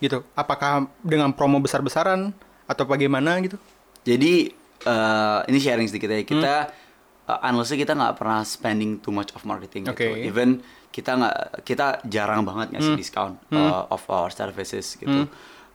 gitu? 0.00 0.24
Apakah 0.32 0.88
dengan 1.00 1.30
promo 1.30 1.60
besar-besaran 1.60 2.32
atau 2.64 2.84
bagaimana 2.84 3.36
gitu? 3.40 3.60
Jadi 4.02 4.50
uh, 4.84 5.44
ini 5.44 5.58
sharing 5.58 5.86
sedikit 5.86 6.08
ya. 6.08 6.24
Kita 6.24 6.54
Hmm. 6.66 7.30
uh, 7.30 7.40
honestly 7.46 7.76
kita 7.76 7.92
nggak 7.92 8.16
pernah 8.16 8.40
spending 8.42 8.98
too 8.98 9.12
much 9.12 9.30
of 9.32 9.44
marketing 9.44 9.86
Oke. 9.86 10.02
gitu. 10.02 10.26
Even 10.26 10.64
kita 10.90 11.14
nggak 11.14 11.36
kita 11.62 11.86
jarang 12.04 12.42
banget 12.42 12.74
ngasih 12.74 12.92
Hmm. 12.92 12.98
discount 12.98 13.34
uh, 13.52 13.86
of 13.86 14.02
our 14.08 14.28
services 14.28 14.96
gitu. 14.96 15.28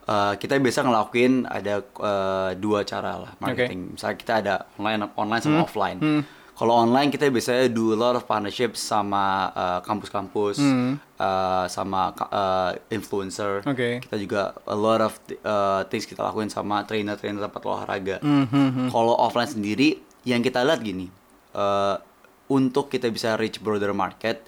Uh, 0.05 0.37
kita 0.37 0.59
biasa 0.59 0.85
ngelakuin 0.85 1.45
ada 1.45 1.81
uh, 1.97 2.53
dua 2.53 2.83
cara 2.83 3.17
lah 3.17 3.31
marketing. 3.39 3.93
Misalnya 3.93 4.17
kita 4.19 4.33
ada 4.37 4.53
online 4.75 5.09
online 5.15 5.41
sama 5.41 5.63
offline. 5.63 5.97
Hmm. 5.97 6.21
Kalau 6.55 6.71
online 6.71 7.11
kita 7.11 7.27
biasanya 7.27 7.67
do 7.67 7.91
a 7.91 7.99
lot 7.99 8.15
of 8.15 8.23
partnerships 8.23 8.79
sama 8.79 9.51
uh, 9.51 9.79
kampus-kampus, 9.83 10.55
Hmm. 10.55 10.95
uh, 11.19 11.67
sama 11.67 12.15
uh, 12.15 12.71
influencer. 12.87 13.59
Oke. 13.67 13.99
Kita 13.99 14.15
juga 14.15 14.55
a 14.63 14.71
lot 14.71 15.03
of 15.03 15.19
uh, 15.43 15.83
things 15.91 16.07
kita 16.07 16.23
lakuin 16.23 16.47
sama 16.47 16.87
trainer-trainer 16.87 17.43
tempat 17.43 17.59
olahraga. 17.59 18.23
Hmm, 18.23 18.47
hmm, 18.47 18.69
hmm. 18.71 18.87
Kalau 18.87 19.19
offline 19.19 19.51
sendiri, 19.51 19.99
yang 20.23 20.39
kita 20.39 20.63
lihat 20.63 20.79
gini, 20.79 21.11
uh, 21.53 21.99
untuk 22.47 22.87
kita 22.87 23.11
bisa 23.11 23.35
reach 23.35 23.59
broader 23.59 23.91
market 23.91 24.39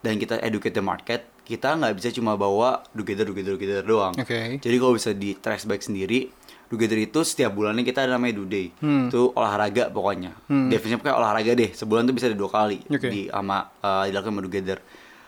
dan 0.00 0.16
kita 0.16 0.40
educate 0.40 0.72
the 0.72 0.80
market, 0.80 1.28
kita 1.44 1.74
nggak 1.74 2.00
bisa 2.00 2.08
cuma 2.10 2.32
bawa 2.32 2.80
together, 2.96 3.28
together, 3.28 3.60
together 3.60 3.84
doang. 3.84 4.14
Oke. 4.16 4.56
Jadi 4.56 4.76
kalau 4.80 4.96
bisa 4.96 5.12
di 5.12 5.36
trace 5.36 5.68
back 5.68 5.84
sendiri, 5.84 6.32
together 6.72 6.96
itu 6.96 7.20
setiap 7.20 7.52
bulannya 7.52 7.84
kita 7.84 8.02
ada 8.02 8.16
namanya 8.16 8.40
do 8.40 8.48
day. 8.48 8.72
Hmm. 8.80 9.12
Itu 9.12 9.30
olahraga 9.32 9.92
pokoknya. 9.92 10.32
Definisinya 10.48 11.04
kayak 11.04 11.18
olahraga 11.20 11.52
deh. 11.52 11.70
Sebulan 11.70 12.02
tuh 12.02 12.14
bisa 12.16 12.26
ada 12.26 12.34
dua 12.34 12.48
kali 12.48 12.80
Oke. 12.88 13.06
di 13.06 13.28
sama 13.28 13.68
uh, 13.78 14.08
dilakukan 14.08 14.32
sama 14.32 14.42
together. 14.42 14.78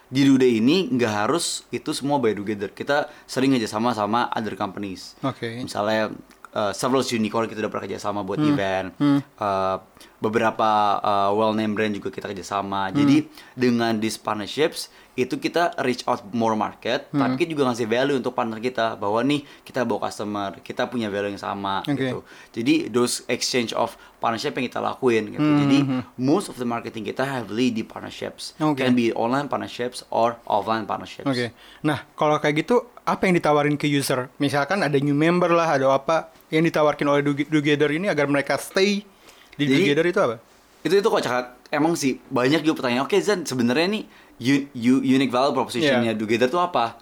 Di 0.04 0.20
do 0.22 0.34
day 0.34 0.56
ini 0.56 0.88
nggak 0.88 1.12
harus 1.20 1.68
itu 1.68 1.92
semua 1.92 2.16
by 2.16 2.32
together. 2.32 2.70
Kita 2.70 3.12
sering 3.24 3.52
kerja 3.52 3.68
sama 3.68 3.92
sama 3.92 4.26
other 4.30 4.54
companies 4.54 5.16
Oke. 5.20 5.60
misalnya 5.60 6.12
uh, 6.50 6.70
several 6.70 7.02
unicorn 7.02 7.44
kita 7.44 7.58
udah 7.58 7.68
pernah 7.68 7.84
kerjasama 7.84 8.22
buat 8.22 8.38
Hmm. 8.38 8.50
event 8.50 8.88
Uh, 9.34 9.76
beberapa 10.18 10.70
uh, 11.00 11.30
well 11.30 11.52
name 11.52 11.74
brand 11.74 11.92
juga 11.92 12.08
kita 12.08 12.26
kerjasama 12.26 12.88
jadi 12.90 13.20
Hmm. 13.20 13.28
dengan 13.52 13.92
these 13.98 14.16
partnerships 14.16 14.88
itu 15.14 15.34
kita 15.36 15.74
reach 15.78 16.02
out 16.04 16.22
more 16.28 16.52
market 16.52 17.06
Hmm. 17.06 17.20
tapi 17.20 17.38
kita 17.38 17.50
juga 17.50 17.68
ngasih 17.68 17.86
value 17.86 18.16
untuk 18.16 18.32
partner 18.32 18.58
kita 18.58 18.94
bahwa 18.94 19.20
nih 19.20 19.40
kita 19.62 19.82
bawa 19.82 20.04
customer 20.04 20.58
kita 20.58 20.84
punya 20.84 21.06
value 21.06 21.30
yang 21.30 21.40
sama 21.40 21.80
Oke. 21.80 21.94
gitu 21.94 22.18
jadi 22.52 22.74
those 22.88 23.22
exchange 23.26 23.70
of 23.72 23.92
partnership 24.16 24.52
yang 24.52 24.64
kita 24.64 24.78
lakuin 24.78 25.30
gitu 25.30 25.40
jadi 25.40 25.78
most 26.16 26.46
of 26.46 26.56
the 26.56 26.64
marketing 26.64 27.04
kita 27.04 27.22
heavily 27.22 27.70
di 27.70 27.82
partnerships 27.82 28.54
Hmm, 28.54 28.72
Oke. 28.72 28.80
can 28.80 28.92
be 28.92 29.10
online 29.12 29.46
partnerships 29.46 30.02
or 30.08 30.34
offline 30.44 30.82
partnerships 30.82 31.24
Oke. 31.24 31.54
Nah, 31.80 32.02
kalau 32.12 32.36
kayak 32.36 32.60
gitu, 32.60 32.76
apa 33.02 33.22
yang 33.22 33.34
ditawarin 33.34 33.74
ke 33.74 33.86
user? 33.86 34.32
Misalkan 34.36 34.80
ada 34.80 34.96
new 34.96 35.12
member 35.12 35.48
lah, 35.48 35.72
ada 35.72 35.86
apa 35.88 36.16
yang 36.48 36.62
ditawarkan 36.62 37.06
oleh 37.06 37.22
Toge- 37.22 37.46
Together 37.46 37.90
ini 37.90 38.06
agar 38.06 38.24
mereka 38.24 38.56
stay 38.56 39.04
Di 39.52 39.64
Together 39.64 40.04
itu 40.04 40.18
apa? 40.18 40.36
itu 40.80 40.94
itu 40.94 41.08
kocak 41.08 41.64
emang 41.70 41.94
sih 41.94 42.20
banyak 42.22 42.60
juga 42.60 42.76
pertanyaan 42.76 43.04
oke 43.04 43.16
Zan 43.18 43.40
sebenarnya 43.42 43.88
nih 43.90 44.04
u- 44.36 44.66
u- 44.72 45.04
unique 45.04 45.30
value 45.30 45.52
propositionnya 45.52 46.10
Iya. 46.10 46.18
Together 46.18 46.48
tuh 46.48 46.58
apa 46.58 46.98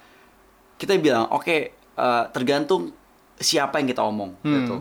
kita 0.74 0.96
bilang 0.96 1.28
oke 1.28 1.56
eh, 1.72 2.24
tergantung 2.28 2.92
siapa 3.34 3.76
yang 3.76 3.88
kita 3.88 4.02
omong 4.02 4.36
Hmm. 4.38 4.54
gitu 4.56 4.76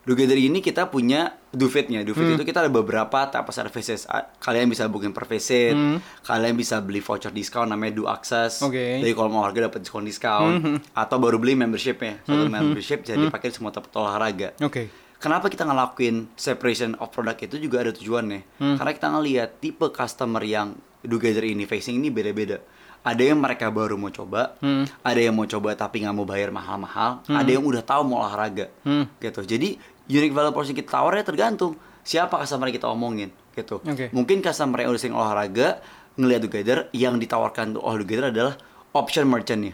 Together 0.00 0.34
ini 0.34 0.58
kita 0.58 0.88
punya 0.88 1.38
Dufitnya, 1.46 2.00
Dufit 2.00 2.24
Hmm. 2.24 2.34
itu 2.34 2.42
kita 2.42 2.62
ada 2.62 2.72
beberapa 2.72 3.14
of 3.28 3.52
services. 3.52 4.06
Kalian 4.38 4.66
bisa 4.66 4.86
booking 4.86 5.10
per 5.10 5.22
visit, 5.24 5.74
kalian 6.20 6.54
bisa 6.54 6.78
beli 6.78 6.98
voucher 6.98 7.28
diskon 7.28 7.68
namanya 7.68 7.92
Do 7.92 8.04
Access. 8.06 8.58
Hmm. 8.60 8.70
Hmm, 8.70 9.02
Jadi 9.02 9.12
kalau 9.12 9.28
mau 9.28 9.42
harga 9.42 9.66
dapat 9.66 9.78
diskon 9.80 10.02
diskon, 10.02 10.50
atau 10.90 11.16
baru 11.16 11.36
beli 11.36 11.54
membershipnya. 11.54 12.22
Satu 12.24 12.46
membership 12.48 13.02
bisa 13.02 13.14
dipakai 13.14 13.50
di 13.50 13.54
semua 13.54 13.70
tempat 13.70 13.90
olahraga. 13.92 14.54
Oke. 14.58 14.88
Kenapa 15.20 15.52
kita 15.52 15.68
ngelakuin 15.68 16.32
separation 16.32 16.96
of 16.96 17.12
product 17.12 17.44
itu 17.44 17.60
juga 17.60 17.84
ada 17.84 17.92
tujuannya. 17.92 18.40
Hmm. 18.56 18.76
Karena 18.80 18.92
kita 18.96 19.08
ngelihat 19.12 19.48
tipe 19.60 19.86
customer 19.92 20.40
yang 20.40 20.72
Together 21.00 21.44
ini 21.44 21.64
facing 21.64 21.96
ini 21.96 22.08
beda-beda. 22.08 22.60
Ada 23.00 23.32
yang 23.32 23.40
mereka 23.40 23.72
baru 23.72 23.96
mau 23.96 24.12
coba, 24.12 24.56
Hmm. 24.60 24.84
ada 25.00 25.16
yang 25.16 25.32
mau 25.32 25.48
coba 25.48 25.72
tapi 25.72 26.04
nggak 26.04 26.12
mau 26.12 26.28
bayar 26.28 26.52
mahal-mahal, 26.52 27.24
ada 27.24 27.48
yang 27.48 27.64
udah 27.64 27.80
tahu 27.80 28.04
mau 28.04 28.20
olahraga, 28.20 28.68
Hmm. 28.84 29.08
gitu. 29.16 29.40
Jadi 29.40 29.80
unique 30.04 30.36
value 30.36 30.52
proposition 30.52 30.76
kita 30.76 31.00
tawarnya 31.00 31.24
tergantung 31.24 31.76
siapa 32.04 32.36
customer 32.36 32.68
yang 32.68 32.76
kita 32.76 32.88
omongin, 32.92 33.32
gitu. 33.56 33.80
Oke. 33.80 34.12
Mungkin 34.12 34.44
customer 34.44 34.84
yang 34.84 34.92
udah 34.92 35.00
sering 35.00 35.16
olahraga 35.16 35.80
ngelihat 36.20 36.40
Together 36.44 36.78
yang 36.92 37.16
ditawarkan 37.16 37.80
oh 37.80 37.96
Together 37.96 38.28
adalah 38.28 38.60
option 38.92 39.24
merchantnya. 39.24 39.72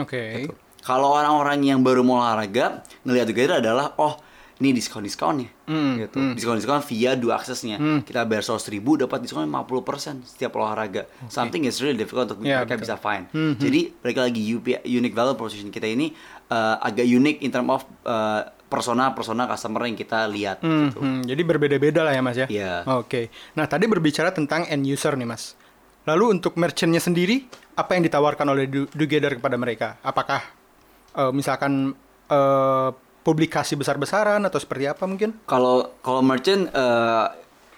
Oke. 0.00 0.48
Gitu. 0.48 0.56
Kalau 0.80 1.12
orang-orang 1.12 1.60
yang 1.60 1.84
baru 1.84 2.00
mau 2.00 2.24
olahraga 2.24 2.80
ngelihat 3.04 3.28
Together 3.28 3.60
adalah 3.60 3.92
oh 4.00 4.16
ini 4.62 4.70
diskon 4.70 5.02
diskonnya 5.02 5.50
Hmm, 5.62 5.98
gitu 5.98 6.16
hmm. 6.16 6.32
diskon 6.32 6.54
diskon 6.54 6.78
via 6.80 7.12
dua 7.12 7.36
aksesnya 7.36 7.76
kita 8.00 8.22
bayar 8.22 8.40
seratus 8.40 8.66
ribu 8.68 8.94
dapat 8.96 9.18
diskon 9.20 9.44
50% 9.44 10.22
setiap 10.24 10.54
olahraga 10.54 11.04
something 11.26 11.62
is 11.62 11.76
really 11.78 11.96
difficult 11.96 12.30
untuk 12.30 12.44
Ya, 12.44 12.62
mereka 12.62 12.76
betul. 12.76 12.84
bisa 12.84 12.94
find 12.96 13.26
Hmm, 13.28 13.52
hmm. 13.52 13.58
jadi 13.58 13.80
balik 13.98 14.18
lagi 14.20 14.40
UP, 14.48 14.66
unique 14.84 15.12
value 15.12 15.34
proposition 15.34 15.68
kita 15.68 15.84
ini 15.84 16.14
uh, 16.48 16.78
agak 16.78 17.02
unik 17.02 17.36
in 17.40 17.50
term 17.50 17.66
of 17.68 17.82
uh, 18.02 18.42
persona 18.64 19.10
persona 19.10 19.44
customer 19.44 19.82
yang 19.82 19.94
kita 19.94 20.24
lihat 20.26 20.60
Hmm, 20.60 20.88
gitu. 20.88 20.98
hmm, 20.98 21.20
jadi 21.24 21.42
berbeda-beda 21.42 22.00
lah 22.00 22.10
ya 22.10 22.20
mas 22.20 22.36
ya. 22.36 22.46
Iya. 22.46 22.74
Oke. 22.94 23.28
Nah 23.52 23.66
tadi 23.66 23.84
berbicara 23.84 24.30
tentang 24.30 24.64
end 24.64 24.82
user 24.82 25.12
nih 25.12 25.26
mas. 25.26 25.52
Lalu 26.02 26.34
untuk 26.34 26.56
merchantnya 26.56 26.98
sendiri, 26.98 27.44
apa 27.74 27.92
yang 27.92 28.02
ditawarkan 28.02 28.48
oleh 28.48 28.66
Do- 28.66 28.88
Together 28.88 29.34
kepada 29.34 29.54
mereka? 29.54 30.00
Apakah 30.00 30.40
eh, 31.12 31.30
misalkan 31.30 31.92
eh, 32.26 32.88
publikasi 33.22 33.74
besar-besaran 33.74 34.42
atau 34.42 34.58
seperti 34.58 34.86
apa 34.86 35.06
mungkin? 35.06 35.38
Kalau 35.46 35.94
kalau 35.98 36.20
merchant 36.20 36.68
eh, 36.68 37.26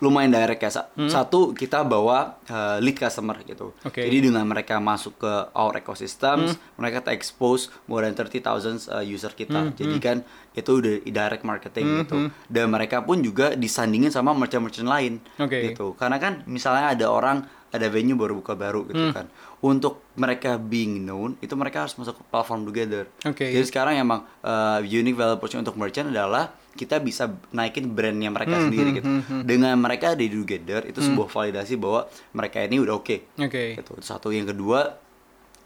lumayan 0.03 0.29
direct 0.29 0.61
ya. 0.61 0.85
Hmm. 0.93 1.09
Satu 1.09 1.55
kita 1.55 1.81
bawa 1.81 2.37
eh, 2.45 2.77
lead 2.81 2.99
customer 2.99 3.41
gitu. 3.41 3.73
Oke. 3.81 4.05
Jadi 4.05 4.29
dengan 4.29 4.45
mereka 4.45 4.77
masuk 4.77 5.17
ke 5.17 5.33
our 5.55 5.77
ecosystem, 5.77 6.45
Hmm. 6.45 6.57
mereka 6.77 7.01
expose 7.09 7.73
more 7.87 8.03
than 8.03 8.13
30,000 8.13 8.85
eh, 8.91 9.05
user 9.07 9.33
kita. 9.33 9.71
Hmm, 9.71 9.73
Jadi 9.73 9.97
kan 9.99 10.21
itu 10.53 10.71
udah 10.71 10.95
direct 11.01 11.43
marketing 11.43 12.05
gitu. 12.05 12.17
Dan 12.47 12.69
mereka 12.69 13.01
pun 13.01 13.21
juga 13.21 13.55
disandingin 13.55 14.11
sama 14.11 14.33
merchant-merchant 14.33 14.87
lain 14.87 15.13
Oke. 15.39 15.73
gitu. 15.73 15.95
Karena 15.95 16.19
kan 16.19 16.45
misalnya 16.45 16.93
ada 16.93 17.07
orang 17.09 17.47
ada 17.75 17.91
venue 17.91 18.15
baru 18.15 18.39
buka 18.39 18.55
baru 18.55 18.87
gitu 18.87 19.03
Hmm. 19.03 19.11
kan. 19.13 19.27
Untuk 19.61 20.07
mereka 20.15 20.55
being 20.55 21.03
known 21.03 21.35
itu 21.39 21.51
mereka 21.53 21.83
harus 21.83 21.95
masuk 21.95 22.15
ke 22.15 22.25
platform 22.25 22.63
together. 22.63 23.11
Oke. 23.25 23.51
Jadi 23.51 23.65
sekarang 23.65 23.99
emang 23.99 24.23
uh, 24.41 24.79
unique 24.81 25.13
value 25.13 25.35
proposition 25.35 25.61
untuk 25.61 25.75
merchant 25.75 26.07
adalah 26.07 26.49
kita 26.73 26.99
bisa 26.99 27.27
naikin 27.51 27.87
brandnya 27.89 28.29
mereka 28.29 28.55
Hmm, 28.55 28.65
sendiri 28.65 28.89
hmm, 28.89 28.97
gitu. 28.97 29.09
hmm, 29.09 29.23
hmm. 29.25 29.43
Dengan 29.43 29.75
mereka 29.77 30.15
di 30.15 30.27
together 30.27 30.87
itu 30.87 30.99
sebuah 31.01 31.27
validasi 31.29 31.75
bahwa 31.75 32.07
mereka 32.33 32.59
ini 32.61 32.79
udah 32.79 32.95
oke. 32.95 33.17
Oke. 33.37 33.75
Gitu. 33.75 33.93
Itu 33.93 33.93
Satu 34.01 34.31
yang 34.31 34.47
kedua 34.47 35.03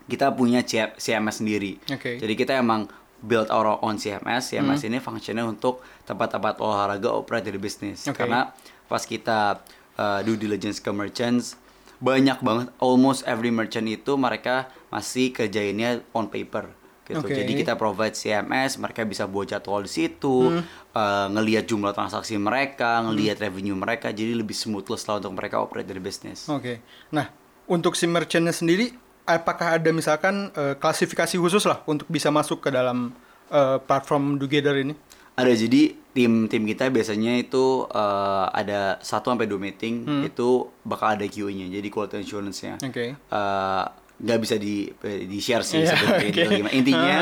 kita 0.05 0.33
punya 0.33 0.65
CMS 0.65 1.37
sendiri. 1.39 1.77
Oke. 1.87 2.17
Jadi 2.17 2.33
kita 2.35 2.57
emang 2.57 2.89
build 3.19 3.49
our 3.49 3.77
own 3.79 3.97
CMS. 3.97 4.49
CMS 4.49 4.81
Hmm. 4.81 4.89
ini 4.89 4.99
fungsinya 4.99 5.45
untuk 5.45 5.81
tempat-tempat 6.05 6.57
olahraga 6.59 7.11
operate 7.11 7.45
dari 7.47 7.59
bisnis. 7.59 8.07
Oke. 8.07 8.17
Karena 8.19 8.49
pas 8.85 9.03
kita 9.03 9.61
uh, 9.95 10.21
due 10.23 10.37
diligence 10.37 10.79
ke 10.79 10.89
merchants 10.91 11.59
banyak 11.99 12.39
banget 12.41 12.67
almost 12.79 13.27
every 13.27 13.51
merchant 13.51 13.87
itu 13.91 14.15
mereka 14.15 14.71
masih 14.89 15.35
kerjainnya 15.35 16.03
on 16.15 16.31
paper 16.31 16.71
gitu. 17.09 17.25
Oke. 17.25 17.33
Jadi 17.35 17.53
kita 17.65 17.73
provide 17.75 18.13
CMS, 18.13 18.77
mereka 18.77 19.01
bisa 19.09 19.25
buat 19.25 19.49
jadwal 19.49 19.81
di 19.81 19.91
situ, 19.91 20.53
Hmm. 20.53 20.63
uh, 20.93 21.27
ngelihat 21.33 21.65
jumlah 21.65 21.97
transaksi 21.97 22.37
mereka, 22.37 23.01
ngelihat 23.01 23.41
revenue 23.41 23.73
mereka, 23.73 24.13
jadi 24.13 24.37
lebih 24.37 24.53
smoothless 24.53 25.09
lah 25.09 25.17
untuk 25.17 25.33
mereka 25.33 25.57
operate 25.59 25.89
dari 25.89 26.05
bisnis. 26.05 26.45
Oke. 26.53 26.85
Nah 27.11 27.33
untuk 27.65 27.97
si 27.97 28.05
merchantnya 28.05 28.53
sendiri, 28.53 28.93
apakah 29.29 29.77
ada 29.77 29.93
misalkan 29.93 30.49
eh, 30.57 30.73
klasifikasi 30.81 31.37
khusus 31.37 31.69
lah 31.69 31.85
untuk 31.85 32.09
bisa 32.09 32.33
masuk 32.33 32.65
ke 32.65 32.73
dalam 32.73 33.13
eh, 33.53 33.77
platform 33.85 34.41
Together 34.41 34.77
ini? 34.77 34.97
Ada 35.39 35.55
jadi 35.55 35.83
tim 36.11 36.33
tim 36.47 36.63
kita 36.65 36.91
biasanya 36.91 37.39
itu 37.39 37.87
uh, 37.87 38.51
ada 38.51 38.99
1 38.99 39.07
sampai 39.23 39.47
2 39.47 39.55
meeting 39.57 39.95
itu 40.27 40.49
bakal 40.83 41.15
ada 41.15 41.23
QA-nya. 41.25 41.71
Jadi 41.71 41.89
quality 41.89 42.17
assurance-nya. 42.19 42.75
Oke. 42.83 43.15
Uh, 43.31 43.87
nggak 44.19 44.39
bisa 44.43 44.59
di 44.59 44.91
di 45.31 45.39
share 45.39 45.63
sih 45.63 45.79
Iya, 45.79 45.95
sebenarnya 45.95 46.27
itu 46.35 46.41
gimana. 46.51 46.75
Intinya 46.75 47.17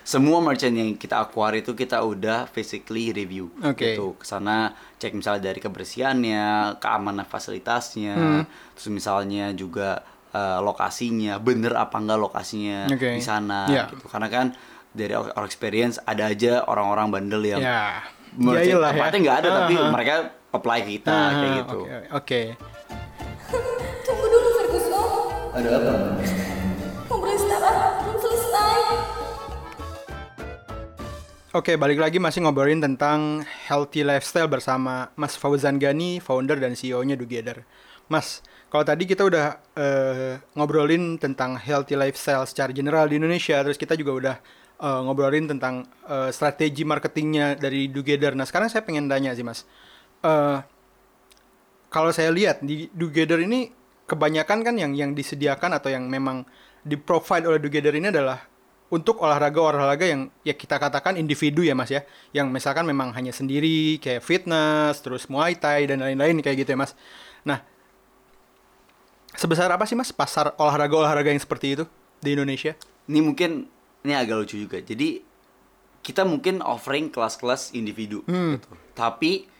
semua 0.00 0.38
merchant 0.38 0.70
yang 0.72 0.94
kita 0.94 1.18
acquire 1.18 1.58
itu 1.58 1.74
kita 1.74 1.98
udah 2.00 2.46
physically 2.46 3.10
review. 3.10 3.50
Oke. 3.60 3.98
Gitu. 3.98 4.14
Ke 4.14 4.22
sana 4.22 4.70
cek 4.94 5.10
misalnya 5.12 5.50
dari 5.50 5.58
kebersihannya, 5.58 6.44
keamanan 6.78 7.26
fasilitasnya, 7.26 8.14
Hmm. 8.14 8.42
terus 8.72 8.88
misalnya 8.88 9.50
juga 9.52 10.06
uh, 10.30 10.62
lokasinya, 10.62 11.42
bener 11.42 11.74
apa 11.74 11.98
enggak 11.98 12.20
lokasinya 12.20 12.94
Oke. 12.94 13.18
di 13.18 13.22
sana 13.22 13.66
Iya. 13.66 13.90
gitu. 13.90 14.06
Karena 14.06 14.30
kan 14.30 14.46
dari 14.96 15.12
our 15.12 15.44
experience 15.44 16.00
ada 16.02 16.26
aja 16.26 16.64
orang-orang 16.64 17.06
bandel 17.10 17.44
yang 17.44 17.60
Ya. 17.60 18.02
merchant 18.32 18.66
Iyalah 18.66 18.90
ya. 18.90 18.94
tempatnya 18.96 19.18
nggak 19.20 19.38
ada 19.38 19.48
tapi 19.54 19.72
Ah, 19.72 19.80
ah. 19.80 19.90
mereka 19.92 20.14
apply 20.50 20.78
kita 20.82 21.12
Ah, 21.12 21.30
kayak 21.30 21.52
gitu. 21.58 21.78
Oke. 21.78 21.98
Oke. 22.10 22.40
Tunggu 24.02 24.26
dulu 24.26 24.48
Ferguson. 24.54 25.08
Ada 25.52 25.68
apa? 25.74 25.92
Ngobrol 27.06 27.36
sekarang 27.36 27.76
belum 27.98 28.16
selesai. 28.18 28.78
Oke, 31.52 31.72
balik 31.74 31.96
lagi 31.96 32.18
masih 32.18 32.40
ngobrolin 32.40 32.78
tentang 32.78 33.40
healthy 33.64 34.00
lifestyle 34.00 34.44
bersama 34.46 35.08
Mas 35.14 35.32
Fauzan 35.34 35.76
Gani, 35.76 36.18
founder 36.18 36.56
dan 36.56 36.72
CEO-nya 36.72 37.16
Together. 37.16 37.64
Mas, 38.06 38.38
kalau 38.68 38.84
tadi 38.84 39.02
kita 39.02 39.24
udah 39.24 39.46
eh, 39.72 40.36
ngobrolin 40.52 41.16
tentang 41.16 41.56
healthy 41.56 41.96
lifestyle 41.96 42.44
secara 42.44 42.70
general 42.70 43.08
di 43.08 43.16
Indonesia, 43.16 43.56
terus 43.58 43.74
kita 43.74 43.96
juga 43.96 44.12
udah 44.12 44.36
eh, 44.80 45.00
ngobrolin 45.04 45.48
tentang 45.48 45.88
eh, 46.08 46.30
strategi 46.32 46.82
marketingnya 46.84 47.56
dari 47.56 47.88
Together. 47.88 48.36
Nah, 48.36 48.44
sekarang 48.48 48.68
saya 48.72 48.82
pengen 48.84 49.08
tanya 49.08 49.32
sih, 49.32 49.44
Mas. 49.44 49.64
Eh, 50.24 50.58
kalau 51.92 52.10
saya 52.12 52.30
lihat 52.34 52.60
di 52.60 52.90
Together 52.92 53.40
ini 53.40 53.72
kebanyakan 54.06 54.62
kan 54.62 54.74
yang 54.78 54.92
yang 54.94 55.12
disediakan 55.12 55.76
atau 55.76 55.90
yang 55.90 56.06
memang 56.06 56.46
di 56.86 56.94
provide 56.94 57.46
oleh 57.46 57.58
Together 57.58 57.94
ini 57.94 58.08
adalah 58.14 58.38
untuk 58.86 59.18
olahraga-olahraga 59.18 60.06
yang 60.06 60.30
ya 60.46 60.54
kita 60.54 60.78
katakan 60.78 61.18
individu 61.18 61.66
ya 61.66 61.74
Mas 61.74 61.90
ya, 61.90 62.06
yang 62.30 62.54
misalkan 62.54 62.86
memang 62.86 63.10
hanya 63.18 63.34
sendiri 63.34 63.98
kayak 63.98 64.22
fitness, 64.22 65.02
terus 65.02 65.26
Muay 65.26 65.58
Thai 65.58 65.90
dan 65.90 65.98
lain-lain 65.98 66.38
kayak 66.38 66.62
gitu 66.62 66.78
ya 66.78 66.78
Mas. 66.78 66.94
Nah, 67.42 67.66
sebesar 69.34 69.66
apa 69.74 69.82
sih 69.90 69.98
Mas 69.98 70.14
pasar 70.14 70.54
olahraga-olahraga 70.54 71.34
yang 71.34 71.42
seperti 71.42 71.74
itu 71.74 71.84
di 72.22 72.38
Indonesia? 72.38 72.78
Ini 73.10 73.20
mungkin 73.22 73.66
ini 74.06 74.14
agak 74.14 74.36
lucu 74.38 74.56
juga. 74.56 74.78
Jadi 74.78 75.20
kita 76.00 76.22
mungkin 76.22 76.62
offering 76.62 77.10
kelas-kelas 77.10 77.74
individu 77.74 78.22
Hmm. 78.24 78.56
gitu. 78.56 78.70
Tapi 78.94 79.50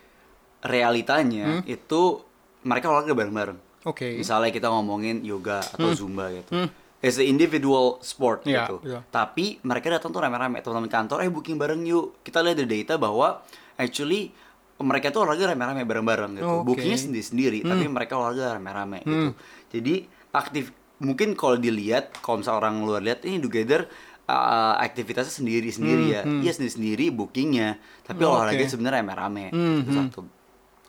realitanya 0.63 1.63
itu 1.65 2.23
mereka 2.63 2.91
olahraga 2.91 3.13
bareng-bareng. 3.13 3.59
Oke. 3.87 4.19
Misalnya 4.19 4.51
kita 4.51 4.67
ngomongin 4.67 5.23
yoga 5.23 5.63
atau 5.63 5.91
zumba 5.93 6.31
gitu. 6.31 6.51
Hmm. 6.55 6.71
It's 6.99 7.21
an 7.21 7.29
individual 7.29 8.01
sport 8.01 8.43
Iya, 8.43 8.67
gitu. 8.67 8.77
iya. 8.83 9.05
Tapi 9.05 9.61
mereka 9.63 9.93
datang 9.93 10.11
tuh 10.11 10.19
rame-rame. 10.19 10.59
Teman-teman 10.59 10.91
kantor, 10.91 11.23
eh 11.23 11.31
booking 11.31 11.55
bareng 11.55 11.83
yuk. 11.85 12.19
Kita 12.25 12.41
lihat 12.41 12.57
dari 12.57 12.83
data 12.83 12.97
bahwa 12.97 13.45
actually 13.77 14.33
mereka 14.77 15.11
tuh 15.11 15.23
olahraga 15.23 15.55
rame-rame 15.55 15.85
bareng-bareng 15.85 16.33
gitu. 16.37 16.47
Oke. 16.49 16.67
Bookingnya 16.67 16.99
sendiri-sendiri, 16.99 17.63
tapi 17.63 17.85
mereka 17.87 18.17
olahraga 18.17 18.59
rame-rame 18.59 18.99
gitu. 19.03 19.13
Hmm. 19.13 19.33
Jadi 19.71 19.95
aktif 20.33 20.73
mungkin 20.99 21.37
kalau 21.37 21.57
dilihat 21.57 22.17
kalau 22.19 22.41
misalnya 22.41 22.59
orang 22.59 22.77
luar 22.81 23.01
lihat 23.01 23.21
ini 23.23 23.37
together 23.39 23.85
uh, 24.27 24.75
aktivitasnya 24.79 25.33
sendiri-sendiri 25.33 26.05
ya. 26.11 26.23
Iya 26.23 26.53
sendiri-sendiri 26.53 27.11
bookingnya, 27.11 27.79
tapi 28.03 28.23
Hmm. 28.23 28.31
Oh, 28.31 28.37
olahraga 28.37 28.63
oke. 28.63 28.71
sebenarnya 28.71 29.01
rame-rame. 29.01 29.45
Hmm, 29.51 29.79
Itu 29.83 29.91
hmm. 29.91 29.99
satu. 30.03 30.21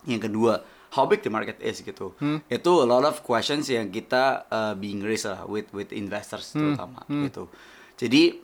Yang 0.04 0.22
kedua, 0.30 0.52
how 0.90 1.04
big 1.04 1.20
the 1.20 1.28
market 1.28 1.58
is 1.60 1.80
gitu. 1.80 2.14
Hmm. 2.18 2.40
Itu 2.46 2.80
a 2.80 2.88
lot 2.88 3.02
of 3.02 3.20
questions 3.22 3.66
yang 3.66 3.88
kita 3.88 4.46
uh, 4.48 4.72
being 4.74 5.00
raised 5.00 5.24
lah 5.24 5.44
with 5.44 5.68
with 5.70 5.90
investors 5.90 6.50
Hmm, 6.52 6.74
terutama 6.74 7.00
gitu. 7.08 7.46
Jadi 7.94 8.38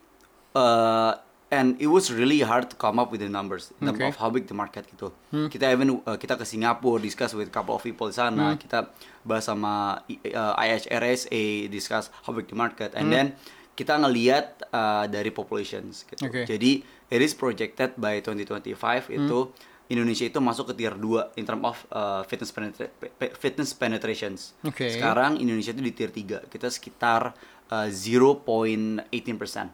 uh, 0.52 1.14
and 1.50 1.78
it 1.78 1.86
was 1.86 2.10
really 2.10 2.42
hard 2.42 2.66
to 2.66 2.74
come 2.74 2.98
up 2.98 3.08
with 3.08 3.22
the 3.22 3.30
numbers 3.30 3.70
in 3.78 3.86
Okay. 3.86 4.10
of 4.10 4.18
how 4.18 4.26
big 4.26 4.44
the 4.44 4.54
market 4.54 4.84
gitu. 4.88 5.14
Kita 5.30 5.70
even 5.70 6.02
uh, 6.02 6.18
kita 6.18 6.34
ke 6.34 6.42
Singapura 6.42 6.98
discuss 6.98 7.30
with 7.32 7.48
couple 7.48 7.72
of 7.72 7.82
people 7.82 8.10
di 8.10 8.16
sana. 8.16 8.54
Kita 8.54 8.90
bahas 9.22 9.46
sama 9.46 10.02
uh, 10.02 10.54
IHRSA 10.58 11.42
discuss 11.68 12.10
how 12.22 12.34
big 12.34 12.46
the 12.46 12.54
market 12.54 12.90
and 12.92 13.08
then 13.08 13.26
kita 13.74 13.98
ngelihat 13.98 14.70
uh, 14.70 15.04
dari 15.06 15.28
populations 15.28 16.06
gitu. 16.06 16.30
Okay. 16.30 16.46
Jadi 16.46 16.80
it 17.10 17.20
is 17.20 17.34
projected 17.34 17.98
by 17.98 18.22
2025 18.22 18.70
itu 19.10 19.38
Indonesia 19.84 20.24
itu 20.24 20.40
masuk 20.40 20.72
ke 20.72 20.80
tier 20.80 20.96
2 20.96 21.36
in 21.36 21.44
terms 21.44 21.64
of 21.66 21.76
uh, 21.92 22.22
fitness 22.24 22.50
penetra- 22.50 22.88
pe- 22.88 23.34
fitness 23.36 23.76
penetrations. 23.76 24.56
Oke. 24.64 24.88
Sekarang 24.88 25.36
Indonesia 25.36 25.76
itu 25.76 25.82
di 25.84 25.92
tier 25.92 26.08
3. 26.08 26.48
Kita 26.48 26.72
sekitar 26.72 27.36
uh, 27.68 27.88
0.18% 27.92 29.04
uh, 29.12 29.68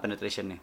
penetrationnya. 0.00 0.58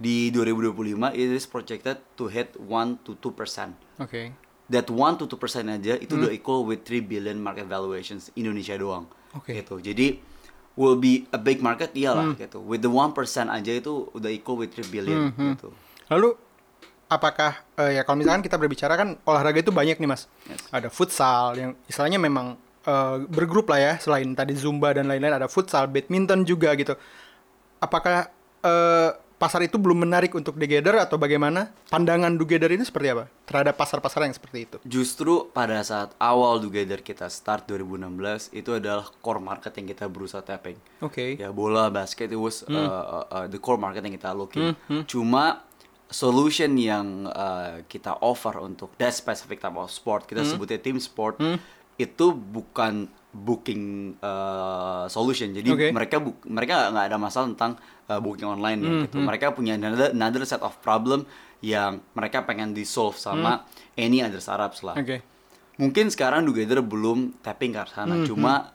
Di 0.00 0.32
2025 0.32 1.12
it 1.12 1.28
is 1.28 1.44
projected 1.44 2.00
to 2.14 2.30
hit 2.30 2.54
1 2.56 3.04
to 3.04 3.18
2%. 3.18 3.74
Oke. 3.98 4.32
That 4.70 4.86
1 4.86 5.18
to 5.18 5.26
2% 5.26 5.36
aja 5.66 5.98
itu 5.98 6.14
udah 6.14 6.30
equal 6.30 6.62
with 6.62 6.86
3 6.86 7.02
billion 7.02 7.36
market 7.36 7.66
valuations 7.66 8.30
Indonesia 8.32 8.78
doang. 8.78 9.10
Oke. 9.34 9.58
Gitu. 9.58 9.82
Jadi 9.82 10.29
will 10.78 10.98
be 10.98 11.26
a 11.34 11.38
big 11.40 11.58
market 11.62 11.90
iyalah 11.94 12.34
gitu. 12.38 12.62
With 12.62 12.82
the 12.84 12.92
1% 12.92 13.14
aja 13.50 13.72
itu 13.72 14.08
udah 14.14 14.30
equal 14.30 14.60
with 14.60 14.74
3 14.74 14.86
billion 14.90 15.34
gitu. 15.34 15.74
Lalu 16.10 16.34
apakah 17.10 17.66
eh, 17.74 17.98
ya 17.98 18.02
kalau 18.06 18.22
misalkan 18.22 18.42
kita 18.46 18.54
berbicara 18.54 18.94
kan 18.94 19.18
olahraga 19.26 19.58
itu 19.62 19.74
banyak 19.74 19.98
nih 19.98 20.08
mas. 20.08 20.30
Yes. 20.46 20.62
Ada 20.70 20.88
futsal 20.88 21.58
yang 21.58 21.70
istilahnya 21.90 22.22
memang 22.22 22.54
eh, 22.86 23.16
bergrup 23.26 23.66
lah 23.70 23.80
ya 23.82 23.92
selain 23.98 24.30
tadi 24.32 24.54
zumba 24.54 24.94
dan 24.94 25.10
lain-lain 25.10 25.42
ada 25.42 25.50
futsal, 25.50 25.90
badminton 25.90 26.46
juga 26.46 26.72
gitu. 26.78 26.94
Apakah 27.82 28.30
eh, 28.62 29.10
pasar 29.50 29.66
itu 29.66 29.82
belum 29.82 30.06
menarik 30.06 30.30
untuk 30.38 30.54
together 30.54 30.94
atau 31.02 31.18
bagaimana? 31.18 31.74
Pandangan 31.90 32.38
together 32.38 32.70
ini 32.70 32.86
seperti 32.86 33.10
apa 33.10 33.26
terhadap 33.50 33.74
pasar-pasar 33.74 34.22
yang 34.22 34.30
seperti 34.30 34.58
itu? 34.62 34.76
Justru 34.86 35.50
pada 35.50 35.82
saat 35.82 36.14
awal 36.22 36.62
Together 36.62 37.02
kita 37.02 37.26
start 37.26 37.66
2016 37.66 38.54
itu 38.54 38.70
adalah 38.78 39.10
core 39.18 39.42
market 39.42 39.74
yang 39.74 39.90
kita 39.90 40.06
berusaha 40.06 40.38
tapping. 40.38 40.78
Oke. 41.02 41.34
Ya 41.34 41.50
bola 41.50 41.90
basket 41.90 42.30
it 42.30 42.38
was 42.38 42.62
uh, 42.62 42.78
uh, 42.78 43.26
uh, 43.26 43.46
the 43.50 43.58
core 43.58 43.74
market 43.74 44.06
yang 44.06 44.14
kita 44.14 44.30
looking. 44.30 44.70
Cuma 45.10 45.66
solution 46.06 46.78
yang 46.78 47.26
uh, 47.26 47.82
kita 47.90 48.22
offer 48.22 48.54
untuk 48.62 48.94
that 49.02 49.10
specific 49.10 49.58
type 49.58 49.74
of 49.74 49.90
sport 49.90 50.30
kita 50.30 50.46
sebutnya 50.46 50.78
team 50.78 51.02
sport 51.02 51.42
itu 51.98 52.26
bukan 52.30 53.10
booking 53.30 54.14
uh, 54.18 55.06
solution. 55.06 55.54
Jadi 55.54 55.70
Oke. 55.70 55.88
mereka 55.94 56.18
bu- 56.18 56.38
mereka 56.50 56.90
nggak 56.90 57.06
ada 57.14 57.18
masalah 57.18 57.46
tentang 57.54 57.78
uh, 58.10 58.18
booking 58.18 58.50
online 58.50 58.82
ya, 58.82 58.90
gitu. 59.06 59.22
Mereka 59.22 59.54
punya 59.54 59.78
another, 59.78 60.10
another 60.10 60.42
set 60.42 60.58
of 60.60 60.74
problem 60.82 61.22
yang 61.62 62.02
mereka 62.12 62.42
pengen 62.42 62.72
di 62.72 62.82
solve 62.82 63.14
sama 63.14 63.62
any 63.94 64.18
other 64.18 64.40
startups 64.40 64.80
lah 64.80 64.96
Oke. 64.96 65.20
mungkin 65.76 66.08
sekarang 66.08 66.42
Together 66.42 66.80
belum 66.80 67.36
tapping 67.40 67.76
ke 67.76 67.84
sana 67.86 68.16
Hmm, 68.16 68.24
cuma 68.24 68.72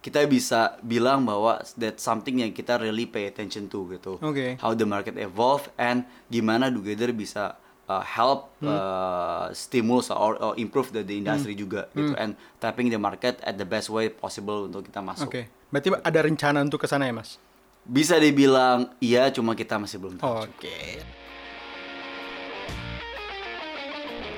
kita 0.00 0.24
bisa 0.24 0.76
bilang 0.80 1.24
bahwa 1.24 1.60
that's 1.76 2.00
something 2.00 2.40
yang 2.40 2.52
kita 2.52 2.76
really 2.76 3.04
pay 3.04 3.24
attention 3.24 3.68
to 3.68 3.88
gitu 3.90 4.20
Oke. 4.20 4.60
how 4.60 4.72
the 4.72 4.84
market 4.84 5.16
evolve 5.16 5.68
and 5.76 6.04
gimana 6.28 6.68
Together 6.68 7.08
bisa 7.10 7.56
uh, 7.88 8.04
help 8.04 8.52
Hmm. 8.60 8.68
uh, 8.68 9.46
stimulus 9.50 10.12
or, 10.12 10.36
or 10.36 10.52
improve 10.56 10.92
the, 10.92 11.00
the 11.00 11.16
industry 11.16 11.56
juga 11.56 11.88
gitu 11.96 12.12
and 12.16 12.36
tapping 12.60 12.92
the 12.92 13.00
market 13.00 13.40
at 13.40 13.56
the 13.56 13.64
best 13.64 13.88
way 13.88 14.12
possible 14.12 14.68
untuk 14.68 14.84
kita 14.84 15.00
masuk 15.00 15.32
Oke. 15.32 15.48
Berarti 15.72 15.88
ada 15.96 16.20
rencana 16.20 16.60
untuk 16.60 16.84
ke 16.84 16.88
sana 16.88 17.08
ya 17.08 17.16
mas? 17.16 17.40
Bisa 17.84 18.20
dibilang 18.20 18.92
iya 19.00 19.32
cuma 19.32 19.56
kita 19.56 19.80
masih 19.80 19.96
belum 20.00 20.20
tahu 20.20 20.44
Oke. 20.44 21.00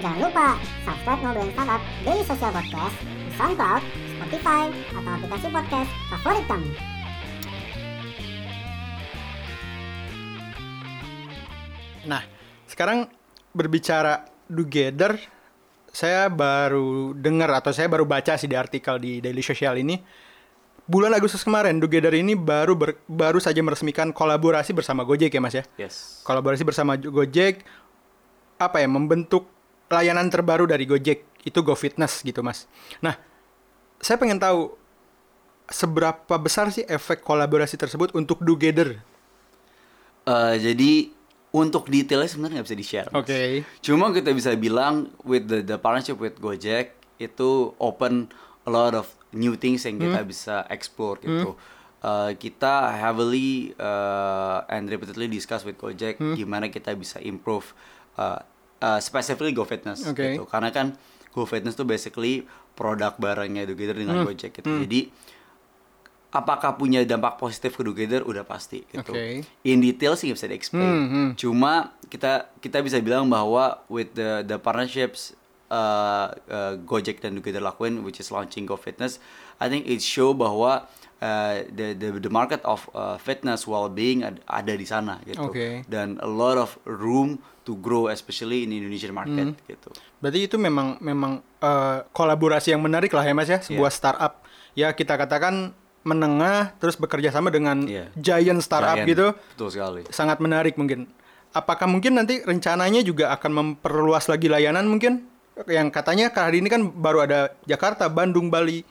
Jangan 0.02 0.18
lupa 0.18 0.58
subscribe 0.82 1.20
Ngobrolin 1.22 1.54
Startup 1.54 1.82
Daily 2.02 2.24
Social 2.26 2.50
Podcast 2.50 2.96
di 3.06 3.30
SoundCloud, 3.38 3.82
Spotify, 4.18 4.62
atau 4.98 5.10
aplikasi 5.14 5.46
podcast 5.46 5.90
favorit 6.10 6.44
kamu. 6.50 6.70
Nah, 12.02 12.22
sekarang 12.66 13.06
berbicara 13.54 14.26
together, 14.50 15.22
saya 15.94 16.26
baru 16.26 17.14
dengar 17.14 17.62
atau 17.62 17.70
saya 17.70 17.86
baru 17.86 18.02
baca 18.02 18.34
sih 18.34 18.50
di 18.50 18.58
artikel 18.58 18.98
di 18.98 19.22
Daily 19.22 19.44
Social 19.44 19.78
ini. 19.78 20.02
Bulan 20.92 21.16
Agustus 21.16 21.40
kemarin, 21.40 21.80
Together 21.80 22.12
ini 22.12 22.36
baru 22.36 22.76
ber- 22.76 23.00
baru 23.08 23.40
saja 23.40 23.64
meresmikan 23.64 24.12
kolaborasi 24.12 24.76
bersama 24.76 25.08
Gojek 25.08 25.32
ya 25.32 25.40
Mas 25.40 25.56
ya. 25.56 25.64
yes 25.80 26.20
Kolaborasi 26.20 26.68
bersama 26.68 27.00
Gojek 27.00 27.64
apa 28.60 28.76
ya 28.76 28.88
membentuk 28.92 29.48
layanan 29.88 30.28
terbaru 30.28 30.68
dari 30.68 30.84
Gojek 30.84 31.24
itu 31.48 31.58
Go 31.64 31.72
Fitness 31.72 32.20
gitu 32.20 32.44
Mas. 32.44 32.68
Nah, 33.00 33.16
saya 34.04 34.20
pengen 34.20 34.36
tahu 34.36 34.76
seberapa 35.72 36.36
besar 36.36 36.68
sih 36.68 36.84
efek 36.84 37.24
kolaborasi 37.24 37.80
tersebut 37.80 38.12
untuk 38.12 38.44
Together. 38.44 39.00
Uh, 40.28 40.54
jadi 40.60 41.08
untuk 41.52 41.88
detailnya 41.88 42.28
sebenarnya 42.28 42.60
nggak 42.60 42.68
bisa 42.68 42.78
di 42.78 42.86
share. 42.86 43.08
Oke. 43.16 43.64
Cuma 43.80 44.12
kita 44.12 44.30
bisa 44.36 44.52
bilang 44.60 45.08
with 45.24 45.48
the 45.48 45.64
the 45.64 45.80
partnership 45.80 46.20
with 46.20 46.36
Gojek 46.36 46.92
itu 47.16 47.72
open 47.80 48.28
a 48.64 48.70
lot 48.70 48.92
of 48.92 49.08
new 49.32 49.56
things 49.56 49.84
yang 49.88 49.96
kita 49.98 50.20
bisa 50.24 50.64
explore 50.68 51.20
gitu. 51.20 51.56
Uh, 52.02 52.34
kita 52.34 52.90
heavily 52.98 53.78
uh, 53.78 54.66
and 54.66 54.90
repeatedly 54.90 55.30
discuss 55.30 55.62
with 55.62 55.78
Gojek 55.78 56.18
gimana 56.34 56.66
kita 56.66 56.98
bisa 56.98 57.22
improve 57.22 57.70
uh, 58.18 58.42
uh, 58.82 58.98
specifically 58.98 59.54
Go 59.54 59.62
Fitness 59.62 60.02
Oke. 60.10 60.34
gitu. 60.34 60.42
Karena 60.50 60.74
kan 60.74 60.98
Go 61.30 61.46
Fitness 61.46 61.78
tuh 61.78 61.86
basically 61.86 62.42
produk 62.74 63.14
barangnya 63.22 63.64
Together 63.70 63.94
dengan 63.94 64.26
Gojek 64.26 64.50
gitu. 64.50 64.82
Jadi 64.82 65.14
apakah 66.32 66.80
punya 66.80 67.04
dampak 67.04 67.36
positif 67.36 67.76
ke 67.76 67.84
Together 67.84 68.24
udah 68.24 68.42
pasti 68.42 68.82
gitu. 68.88 69.12
Oke. 69.12 69.44
In 69.68 69.78
detail 69.84 70.16
sih 70.16 70.32
nggak 70.32 70.38
bisa 70.40 70.48
di-explain. 70.50 70.82
Hmm, 70.88 71.06
hmm. 71.06 71.28
Cuma 71.36 71.92
kita 72.08 72.50
kita 72.58 72.80
bisa 72.80 72.98
bilang 72.98 73.28
bahwa 73.28 73.84
with 73.86 74.16
the 74.16 74.42
the 74.42 74.56
partnerships 74.56 75.36
uh, 75.72 76.28
uh, 76.46 76.72
Gojek 76.78 77.18
dan 77.18 77.34
Together 77.34 77.58
lakuin 77.58 78.04
which 78.04 78.20
is 78.20 78.28
launching 78.28 78.62
Go 78.62 78.76
Fitness, 78.76 79.16
I 79.56 79.66
think 79.66 79.88
it 79.88 79.98
show 79.98 80.36
bahwa 80.36 80.84
uh, 81.18 81.54
the 81.66 81.96
the 81.96 82.20
the 82.20 82.28
market 82.28 82.60
of 82.62 82.84
uh, 82.92 83.16
fitness 83.16 83.64
well-being 83.64 84.20
ad- 84.20 84.44
ada 84.44 84.76
di 84.76 84.84
sana 84.84 85.16
gitu. 85.24 85.48
Oke. 85.48 85.88
Dan 85.88 86.20
a 86.20 86.28
lot 86.28 86.54
of 86.54 86.76
room 86.84 87.40
to 87.62 87.78
grow 87.78 88.06
especially 88.06 88.62
in 88.62 88.70
Indonesian 88.70 89.14
market 89.14 89.54
Hmm. 89.54 89.64
gitu. 89.64 89.88
Berarti 90.18 90.44
itu 90.44 90.58
memang 90.58 90.98
memang 90.98 91.38
eh, 91.58 91.98
kolaborasi 92.10 92.74
yang 92.74 92.82
menarik 92.82 93.10
lah 93.10 93.22
ya 93.22 93.32
Mas 93.32 93.46
ya, 93.46 93.62
sebuah 93.62 93.86
Iya. 93.86 93.94
startup 93.94 94.32
ya 94.74 94.90
kita 94.90 95.14
katakan 95.14 95.70
menengah 96.02 96.74
terus 96.76 96.98
bekerja 96.98 97.30
sama 97.30 97.54
dengan 97.54 97.86
Iya. 97.86 98.10
giant 98.18 98.58
startup 98.60 98.98
Giant. 98.98 99.06
gitu. 99.06 99.26
Betul 99.54 99.68
sekali. 99.70 100.02
Sangat 100.10 100.42
menarik 100.42 100.74
mungkin. 100.74 101.06
Apakah 101.52 101.86
mungkin 101.86 102.18
nanti 102.18 102.42
rencananya 102.42 102.98
juga 103.00 103.30
akan 103.30 103.50
memperluas 103.78 104.26
lagi 104.26 104.50
layanan 104.50 104.90
mungkin? 104.90 105.30
Yang 105.68 105.88
katanya 105.94 106.26
hari 106.32 106.64
ini 106.64 106.68
kan 106.70 106.88
baru 106.90 107.24
ada 107.26 107.54
Jakarta, 107.66 108.10
Bandung, 108.10 108.50
Bali. 108.50 108.82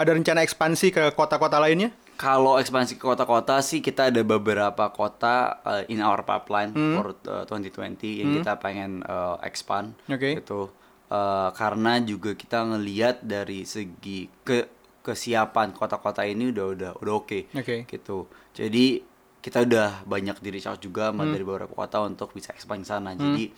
Ada 0.00 0.16
rencana 0.16 0.40
ekspansi 0.40 0.96
ke 0.96 1.12
kota-kota 1.12 1.60
lainnya? 1.60 1.92
Kalau 2.16 2.56
ekspansi 2.56 2.96
ke 2.96 3.04
kota-kota 3.04 3.60
sih 3.60 3.84
kita 3.84 4.08
ada 4.08 4.24
beberapa 4.24 4.88
kota 4.92 5.60
uh, 5.60 5.84
in 5.92 6.00
our 6.00 6.24
pipeline 6.24 6.72
for 6.96 7.12
uh, 7.28 7.44
2020 7.44 8.00
yang 8.24 8.28
kita 8.40 8.56
pengen 8.56 9.04
uh, 9.04 9.36
expand 9.44 9.92
Oke. 10.08 10.40
gitu. 10.40 10.72
Uh, 11.10 11.52
karena 11.52 12.00
juga 12.00 12.32
kita 12.32 12.64
ngelihat 12.64 13.20
dari 13.20 13.68
segi 13.68 14.30
ke 14.40 14.80
kesiapan 15.04 15.72
kota-kota 15.72 16.24
ini 16.24 16.52
udah 16.52 16.66
udah 16.76 16.92
udah 17.00 17.14
oke 17.20 17.52
Oke. 17.52 17.84
gitu. 17.84 18.28
Jadi 18.56 19.04
kita 19.40 19.64
udah 19.64 20.04
banyak 20.04 20.36
di 20.44 20.48
reach 20.52 20.68
out 20.68 20.80
juga 20.80 21.12
sama 21.12 21.24
dari 21.28 21.44
beberapa 21.44 21.72
kota 21.72 22.04
untuk 22.04 22.32
bisa 22.36 22.52
expand 22.52 22.84
sana. 22.84 23.16
Jadi 23.16 23.52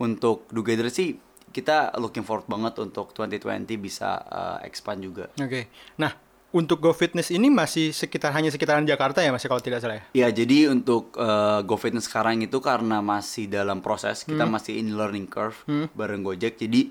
untuk 0.00 0.48
Together 0.52 0.92
sih 0.92 1.16
kita 1.54 1.94
looking 2.02 2.26
forward 2.26 2.50
banget 2.50 2.82
untuk 2.82 3.14
2020 3.14 3.78
bisa 3.78 4.18
uh, 4.26 4.58
expand 4.66 4.98
juga. 4.98 5.30
Oke. 5.38 5.70
Nah, 5.94 6.10
untuk 6.54 6.82
Go 6.82 6.90
Fitness 6.90 7.30
ini 7.30 7.50
masih 7.50 7.94
sekitar 7.94 8.34
hanya 8.34 8.50
sekitaran 8.50 8.82
Jakarta 8.82 9.22
ya 9.22 9.30
Mas 9.30 9.42
ya, 9.42 9.50
kalau 9.50 9.62
tidak 9.62 9.82
salah 9.82 9.98
ya? 9.98 10.26
Ya, 10.26 10.28
jadi 10.34 10.70
untuk 10.70 11.14
uh, 11.14 11.62
Go 11.62 11.78
Fitness 11.78 12.10
sekarang 12.10 12.42
itu 12.42 12.58
karena 12.58 12.98
masih 12.98 13.46
dalam 13.46 13.78
proses, 13.78 14.26
kita 14.26 14.46
masih 14.46 14.78
in 14.82 14.98
learning 14.98 15.30
curve 15.30 15.54
bareng 15.94 16.26
Gojek. 16.26 16.58
Jadi 16.58 16.90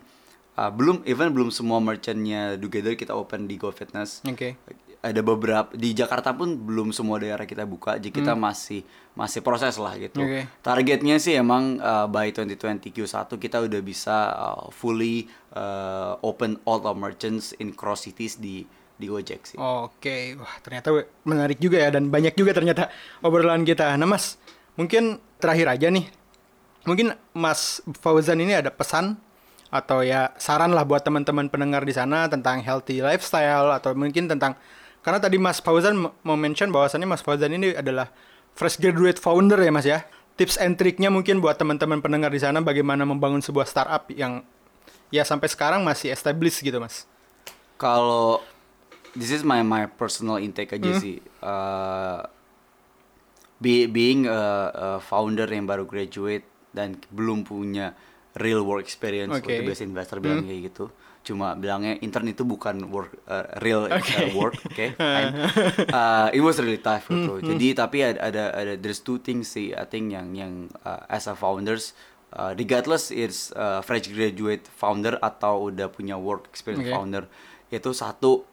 uh, 0.60 0.72
belum 0.72 1.04
even 1.08 1.32
belum 1.32 1.50
semua 1.50 1.80
merchantnya 1.80 2.60
Together 2.60 2.96
kita 2.96 3.16
open 3.16 3.48
di 3.48 3.56
Go 3.60 3.72
Fitness. 3.72 4.24
Oke. 4.28 4.60
Ada 5.04 5.20
beberapa 5.20 5.68
di 5.76 5.92
Jakarta 5.92 6.32
pun 6.32 6.56
belum 6.56 6.96
semua 6.96 7.20
daerah 7.20 7.44
kita 7.44 7.68
buka, 7.68 8.00
jadi 8.00 8.08
kita 8.08 8.40
masih 8.40 8.88
masih 9.20 9.44
proses 9.44 9.76
lah 9.76 10.00
gitu. 10.00 10.24
Oke. 10.24 10.48
Targetnya 10.64 11.20
sih 11.20 11.36
emang 11.36 11.76
uh, 11.84 12.08
by 12.08 12.32
2020 12.32 12.88
Q1 12.88 13.28
kita 13.36 13.68
udah 13.68 13.82
bisa 13.84 14.32
uh, 14.32 14.72
fully 14.72 15.28
uh, 15.52 16.16
open 16.24 16.56
all 16.64 16.80
our 16.88 16.96
merchants 16.96 17.52
in 17.60 17.76
cross 17.76 18.08
cities 18.08 18.40
di 18.40 18.64
di 18.96 19.06
Gojek 19.12 19.44
sih. 19.44 19.58
Oke, 19.60 20.40
wah 20.40 20.56
ternyata 20.64 20.96
menarik 21.28 21.60
juga 21.60 21.84
ya 21.84 21.92
dan 21.92 22.08
banyak 22.08 22.34
juga 22.40 22.56
ternyata 22.56 22.88
obrolan 23.20 23.68
kita. 23.68 23.92
Nah 24.00 24.08
Mas, 24.08 24.40
mungkin 24.80 25.20
terakhir 25.44 25.68
aja 25.68 25.92
nih. 25.92 26.08
Mungkin 26.88 27.12
Mas 27.36 27.84
Fauzan 28.00 28.40
ini 28.40 28.56
ada 28.56 28.72
pesan 28.72 29.20
atau 29.74 30.06
ya 30.06 30.30
saran 30.38 30.70
lah 30.70 30.86
buat 30.86 31.02
teman-teman 31.02 31.50
pendengar 31.50 31.82
di 31.82 31.92
sana 31.98 32.30
tentang 32.30 32.62
healthy 32.62 33.02
lifestyle 33.02 33.74
atau 33.74 33.98
mungkin 33.98 34.30
tentang 34.30 34.54
karena 35.04 35.20
tadi 35.20 35.36
Mas 35.36 35.60
Fauzan 35.60 36.00
mau 36.00 36.38
mention 36.40 36.72
bahwasannya 36.72 37.06
Mas 37.06 37.20
Fauzan 37.20 37.52
ini 37.52 37.76
adalah 37.76 38.08
fresh 38.56 38.80
graduate 38.80 39.20
founder 39.20 39.60
ya 39.60 39.70
Mas 39.70 39.84
ya. 39.84 40.08
Tips 40.34 40.58
and 40.58 40.80
triknya 40.80 41.14
mungkin 41.14 41.44
buat 41.44 41.62
teman-teman 41.62 42.02
pendengar 42.02 42.34
di 42.34 42.42
sana 42.42 42.58
bagaimana 42.58 43.06
membangun 43.06 43.44
sebuah 43.44 43.70
startup 43.70 44.10
yang 44.10 44.42
ya 45.14 45.22
sampai 45.22 45.46
sekarang 45.46 45.86
masih 45.86 46.10
established 46.10 46.64
gitu 46.66 46.82
Mas. 46.82 47.06
Kalau 47.78 48.42
this 49.14 49.30
is 49.30 49.46
my 49.46 49.62
my 49.62 49.86
personal 49.86 50.42
intake 50.42 50.74
aja 50.74 50.98
sih. 50.98 51.22
Uh, 51.38 52.26
be, 53.62 53.86
being 53.86 54.26
a, 54.26 54.42
a 54.74 54.88
founder 55.04 55.46
yang 55.46 55.70
baru 55.70 55.86
graduate 55.86 56.48
dan 56.74 56.98
belum 57.14 57.46
punya 57.46 57.94
real 58.34 58.66
work 58.66 58.82
experience, 58.82 59.30
waktu 59.30 59.62
biasa 59.62 59.86
investor 59.86 60.18
bilang 60.18 60.42
kayak 60.42 60.74
gitu. 60.74 60.90
Cuma 61.24 61.56
bilangnya 61.56 61.96
intern 62.04 62.28
itu 62.28 62.44
bukan 62.44 62.92
work 62.92 63.16
uh, 63.32 63.48
real 63.64 63.88
uh, 63.88 64.00
work, 64.36 64.60
oke? 64.60 64.88
fine. 65.00 65.34
Uh, 65.94 66.28
it 66.36 66.44
was 66.44 66.60
really 66.60 66.80
tough 66.80 67.08
gitu. 67.08 67.40
Jadi 67.40 67.68
tapi 67.74 68.04
ada, 68.04 68.20
ada 68.20 68.44
ada 68.52 68.74
there's 68.76 69.00
two 69.00 69.18
things 69.24 69.48
sih 69.56 69.72
I 69.72 69.88
think 69.88 70.12
yang 70.12 70.36
yang 70.36 70.68
uh, 70.84 71.08
as 71.08 71.32
a 71.32 71.36
founders 71.38 71.96
uh, 72.36 72.52
regardless 72.58 73.14
it's 73.14 73.54
uh, 73.54 73.80
fresh 73.86 74.10
graduate 74.10 74.66
founder 74.68 75.16
atau 75.22 75.70
udah 75.70 75.88
punya 75.88 76.18
work 76.18 76.50
experience 76.50 76.90
Oke. 76.90 76.94
founder 76.94 77.24
itu 77.70 77.90
satu 77.94 78.44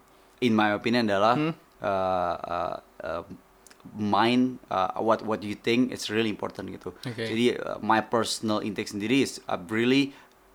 in 0.44 0.52
my 0.56 0.72
opinion 0.76 1.09
adalah 1.09 1.37
uh, 1.37 2.35
uh, 2.38 2.76
uh, 3.04 3.24
mind 3.96 4.61
uh, 4.68 5.00
what 5.00 5.24
what 5.24 5.40
you 5.40 5.56
think 5.56 5.92
it's 5.92 6.12
really 6.12 6.28
important 6.28 6.68
gitu. 6.72 6.92
Oke. 6.92 7.24
Jadi 7.24 7.56
uh, 7.56 7.80
my 7.80 8.04
personal 8.04 8.61
intake 8.61 8.88
sendiri 8.88 9.24
is 9.24 9.40
uh, 9.48 9.56
really 9.72 10.12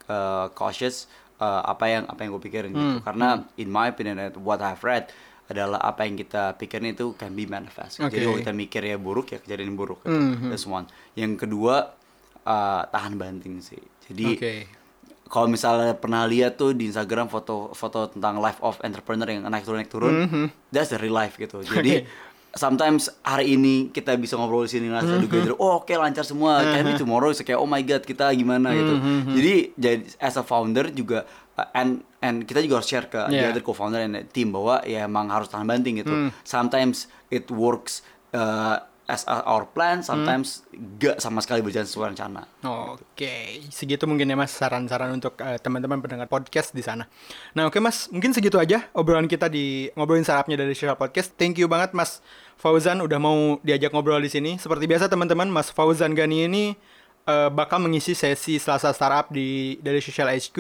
uh, 0.10 0.50
cautious 0.54 1.10
uh, 1.40 1.62
apa 1.66 1.86
yang 1.88 2.04
apa 2.08 2.20
yang 2.24 2.36
gue 2.36 2.44
pikirin 2.44 2.72
gitu. 2.72 3.04
Karena 3.04 3.44
in 3.60 3.70
my 3.72 3.92
opinion 3.92 4.20
and 4.20 4.36
what 4.44 4.60
I've 4.64 4.84
read 4.84 5.10
adalah 5.46 5.78
apa 5.78 6.10
yang 6.10 6.18
kita 6.18 6.58
pikirin 6.58 6.98
itu 6.98 7.14
can 7.16 7.38
be 7.38 7.46
manifest. 7.46 8.02
Oke. 8.02 8.18
Jadi 8.18 8.24
kalau 8.26 8.38
kita 8.42 8.54
mikirnya 8.54 8.98
buruk 8.98 9.30
ya 9.30 9.38
kejadian 9.38 9.78
buruk. 9.78 10.02
Gitu. 10.02 10.50
That's 10.50 10.66
one. 10.66 10.90
Yang 11.14 11.46
kedua 11.46 11.94
uh, 12.46 12.82
tahan 12.90 13.14
banting 13.18 13.62
sih. 13.62 13.82
Jadi 14.10 14.28
Oke. 14.38 14.54
kalau 15.30 15.50
misalnya 15.50 15.94
pernah 15.98 16.26
lihat 16.26 16.58
tuh 16.58 16.74
di 16.74 16.90
Instagram 16.90 17.30
foto-foto 17.30 18.14
tentang 18.14 18.42
life 18.42 18.62
of 18.62 18.78
entrepreneur 18.82 19.26
yang 19.26 19.46
naik 19.50 19.66
turun 19.66 19.78
naik 19.82 19.92
turun, 19.94 20.14
that's 20.70 20.94
the 20.94 20.98
real 20.98 21.14
life 21.14 21.38
gitu. 21.38 21.62
Jadi 21.62 22.06
sometimes 22.56 23.12
hari 23.20 23.54
ini 23.54 23.92
kita 23.92 24.16
bisa 24.16 24.40
ngobrol 24.40 24.64
di 24.64 24.72
sini 24.72 24.88
ngerasa 24.88 25.20
together, 25.20 25.54
oh 25.60 25.84
oke 25.84 25.92
lancar 25.92 26.24
semua. 26.24 26.64
Can 26.64 26.88
be 26.88 26.96
tomorrow 26.96 27.30
is 27.30 27.44
kayak 27.44 27.60
oh 27.60 27.68
my 27.68 27.84
god 27.84 28.02
kita 28.02 28.32
gimana 28.32 28.72
gitu. 28.72 28.96
Jadi 29.36 29.54
jadi 29.76 30.08
as 30.24 30.40
a 30.40 30.44
founder 30.44 30.88
juga 30.90 31.28
uh, 31.60 31.68
and 31.76 32.02
and 32.24 32.48
kita 32.48 32.64
juga 32.64 32.80
harus 32.82 32.90
share 32.90 33.06
ke 33.06 33.20
the 33.28 33.36
Yeah. 33.36 33.52
other 33.52 33.60
co-founder 33.60 34.00
and 34.00 34.16
team 34.32 34.56
bahwa 34.56 34.80
ya 34.88 35.04
emang 35.04 35.28
harus 35.28 35.52
tahan 35.52 35.68
banting 35.68 36.00
gitu. 36.00 36.32
Sometimes 36.42 37.06
it 37.28 37.52
works 37.52 38.02
uh, 38.32 38.80
as 39.06 39.22
our 39.30 39.70
plan, 39.70 40.02
sometimes 40.02 40.66
gak 40.98 41.22
sama 41.22 41.38
sekali 41.38 41.62
berjalan 41.62 41.86
sesuai 41.86 42.08
rencana. 42.18 42.50
Oke, 42.66 43.62
segitu 43.70 44.10
mungkin 44.10 44.26
ya 44.26 44.34
Mas 44.34 44.50
saran-saran 44.50 45.14
untuk 45.14 45.38
eh, 45.46 45.62
teman-teman 45.62 46.02
pendengar 46.02 46.26
podcast 46.26 46.74
di 46.74 46.82
sana. 46.82 47.06
Nah, 47.54 47.70
oke 47.70 47.78
Mas, 47.78 48.10
mungkin 48.10 48.34
segitu 48.34 48.58
aja 48.58 48.90
obrolan 48.98 49.30
kita 49.30 49.46
di 49.46 49.94
ngobrolin 49.94 50.26
sarapnya 50.26 50.58
dari 50.58 50.74
Social 50.74 50.98
Podcast. 50.98 51.38
Thank 51.38 51.62
you 51.62 51.70
banget 51.70 51.94
Mas 51.94 52.26
Fauzan 52.58 52.98
udah 53.06 53.22
mau 53.22 53.62
diajak 53.62 53.94
ngobrol 53.94 54.18
di 54.26 54.32
sini. 54.34 54.58
Seperti 54.58 54.90
biasa 54.90 55.06
teman-teman, 55.06 55.54
Mas 55.54 55.70
Fauzan 55.70 56.18
Gani 56.18 56.50
ini 56.50 56.66
eh, 57.30 57.50
bakal 57.54 57.78
mengisi 57.86 58.18
sesi 58.18 58.58
Selasa 58.58 58.90
Startup 58.90 59.30
di 59.30 59.78
dari 59.86 60.02
Social 60.02 60.34
HQ. 60.34 60.58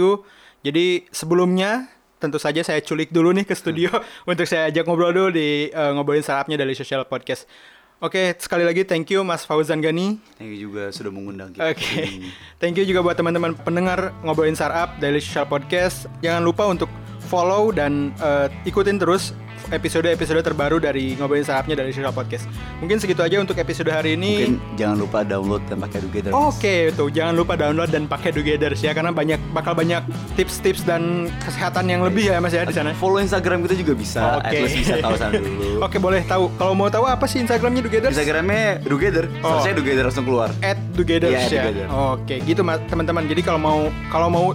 Jadi 0.61 1.09
sebelumnya 1.09 1.89
tentu 2.21 2.39
saja 2.39 2.63
saya 2.63 2.79
culik 2.81 3.11
dulu 3.11 3.35
nih 3.35 3.45
ke 3.45 3.53
studio 3.53 3.91
untuk 4.29 4.47
saya 4.49 4.71
ajak 4.71 4.85
ngobrol 4.87 5.13
dulu 5.13 5.29
di 5.33 5.69
eh, 5.69 5.91
ngobrolin 5.97 6.21
startupnya 6.21 6.61
dari 6.61 6.77
Social 6.77 7.09
Podcast. 7.09 7.49
Oke, 8.03 8.35
sekali 8.43 8.67
lagi 8.67 8.83
thank 8.83 9.07
you 9.07 9.23
Mas 9.23 9.47
Fauzan 9.47 9.79
Gani. 9.79 10.19
Thank 10.35 10.51
you 10.51 10.67
juga 10.67 10.91
sudah 10.91 11.15
mengundang 11.15 11.55
kita. 11.55 11.71
Oke, 11.71 12.27
thank 12.59 12.75
you 12.75 12.83
juga 12.83 12.99
buat 12.99 13.15
teman-teman 13.15 13.55
pendengar 13.55 14.11
ngobrolin 14.19 14.51
startup 14.51 14.99
Daily 14.99 15.23
Social 15.23 15.47
Podcast. 15.47 16.11
Jangan 16.19 16.43
lupa 16.43 16.67
untuk 16.67 16.91
follow 17.25 17.73
dan 17.73 18.13
eh, 18.21 18.47
ikutin 18.69 19.01
terus 19.01 19.33
episode-episode 19.73 20.45
terbaru 20.45 20.77
dari 20.77 21.17
ngobrolin 21.17 21.41
startupnya 21.41 21.81
dari 21.81 21.89
Social 21.89 22.13
Podcast. 22.13 22.45
Mungkin 22.81 23.01
segitu 23.01 23.25
aja 23.25 23.41
untuk 23.41 23.57
episode 23.57 23.89
hari 23.89 24.13
ini. 24.13 24.45
Mungkin 24.45 24.77
jangan 24.77 24.97
lupa 25.01 25.19
download 25.25 25.63
dan 25.65 25.81
pakai 25.81 25.99
Together. 26.05 26.31
Oke, 26.35 26.93
tuh 26.93 27.09
jangan 27.09 27.33
lupa 27.33 27.57
download 27.57 27.89
dan 27.89 28.05
pakai 28.05 28.29
Together 28.29 28.71
ya 28.77 28.93
karena 28.93 29.09
banyak 29.09 29.41
bakal 29.55 29.73
banyak 29.73 30.05
tips-tips 30.37 30.85
dan 30.85 31.31
kesehatan 31.41 31.89
yang 31.89 32.05
lebih 32.05 32.29
ya 32.29 32.37
Mas 32.37 32.53
ya 32.53 32.67
di 32.67 32.75
sana. 32.75 32.93
Follow 32.93 33.17
Instagram 33.21 33.65
kita 33.65 33.75
juga 33.79 33.93
bisa. 33.97 34.21
At 34.43 34.53
least 34.53 34.77
bisa 34.85 35.01
tahu 35.01 35.15
sana 35.17 35.33
dulu. 35.39 35.81
Oke, 35.85 35.97
boleh 35.97 36.21
tahu. 36.27 36.51
Kalau 36.61 36.73
mau 36.77 36.89
tahu 36.91 37.09
apa 37.09 37.25
sih 37.25 37.41
Instagramnya 37.41 37.81
Together? 37.81 38.09
Instagramnya 38.13 38.85
Together. 38.85 39.25
Oh. 39.41 39.65
Saya 39.65 39.73
Together 39.73 40.05
langsung 40.05 40.27
keluar. 40.27 40.49
at 40.61 40.77
together 40.95 41.29
at 41.33 41.51
ya. 41.51 41.87
Oke, 41.89 42.39
gitu 42.45 42.61
Mas 42.61 42.79
teman-teman. 42.87 43.25
Jadi 43.25 43.41
kalau 43.41 43.59
mau 43.59 43.79
kalau 44.13 44.27
mau 44.29 44.47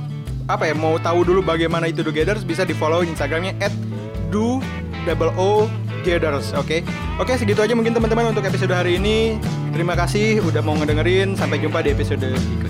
apa 0.56 0.66
ya, 0.66 0.74
mau 0.74 0.98
tahu 0.98 1.22
dulu 1.22 1.40
bagaimana 1.44 1.86
itu 1.86 2.02
together 2.02 2.38
bisa 2.42 2.66
di-follow 2.66 3.06
Instagramnya 3.06 3.54
at 3.62 3.72
do 4.30 4.58
double 5.04 5.30
o 5.38 5.70
Gators, 6.00 6.56
oke? 6.56 6.80
Oke, 7.20 7.36
segitu 7.36 7.60
aja 7.60 7.76
mungkin 7.76 7.92
teman-teman 7.92 8.32
untuk 8.32 8.40
episode 8.48 8.72
hari 8.72 8.96
ini. 8.96 9.36
Terima 9.76 9.92
kasih 9.92 10.40
udah 10.40 10.64
mau 10.64 10.72
ngedengerin. 10.80 11.36
Sampai 11.36 11.60
jumpa 11.60 11.84
di 11.84 11.92
episode 11.92 12.24
berikutnya. 12.24 12.69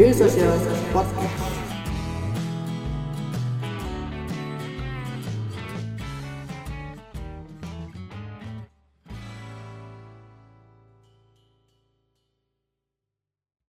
Daily 0.00 0.14
Social 0.14 0.48
Podcast. 0.48 0.79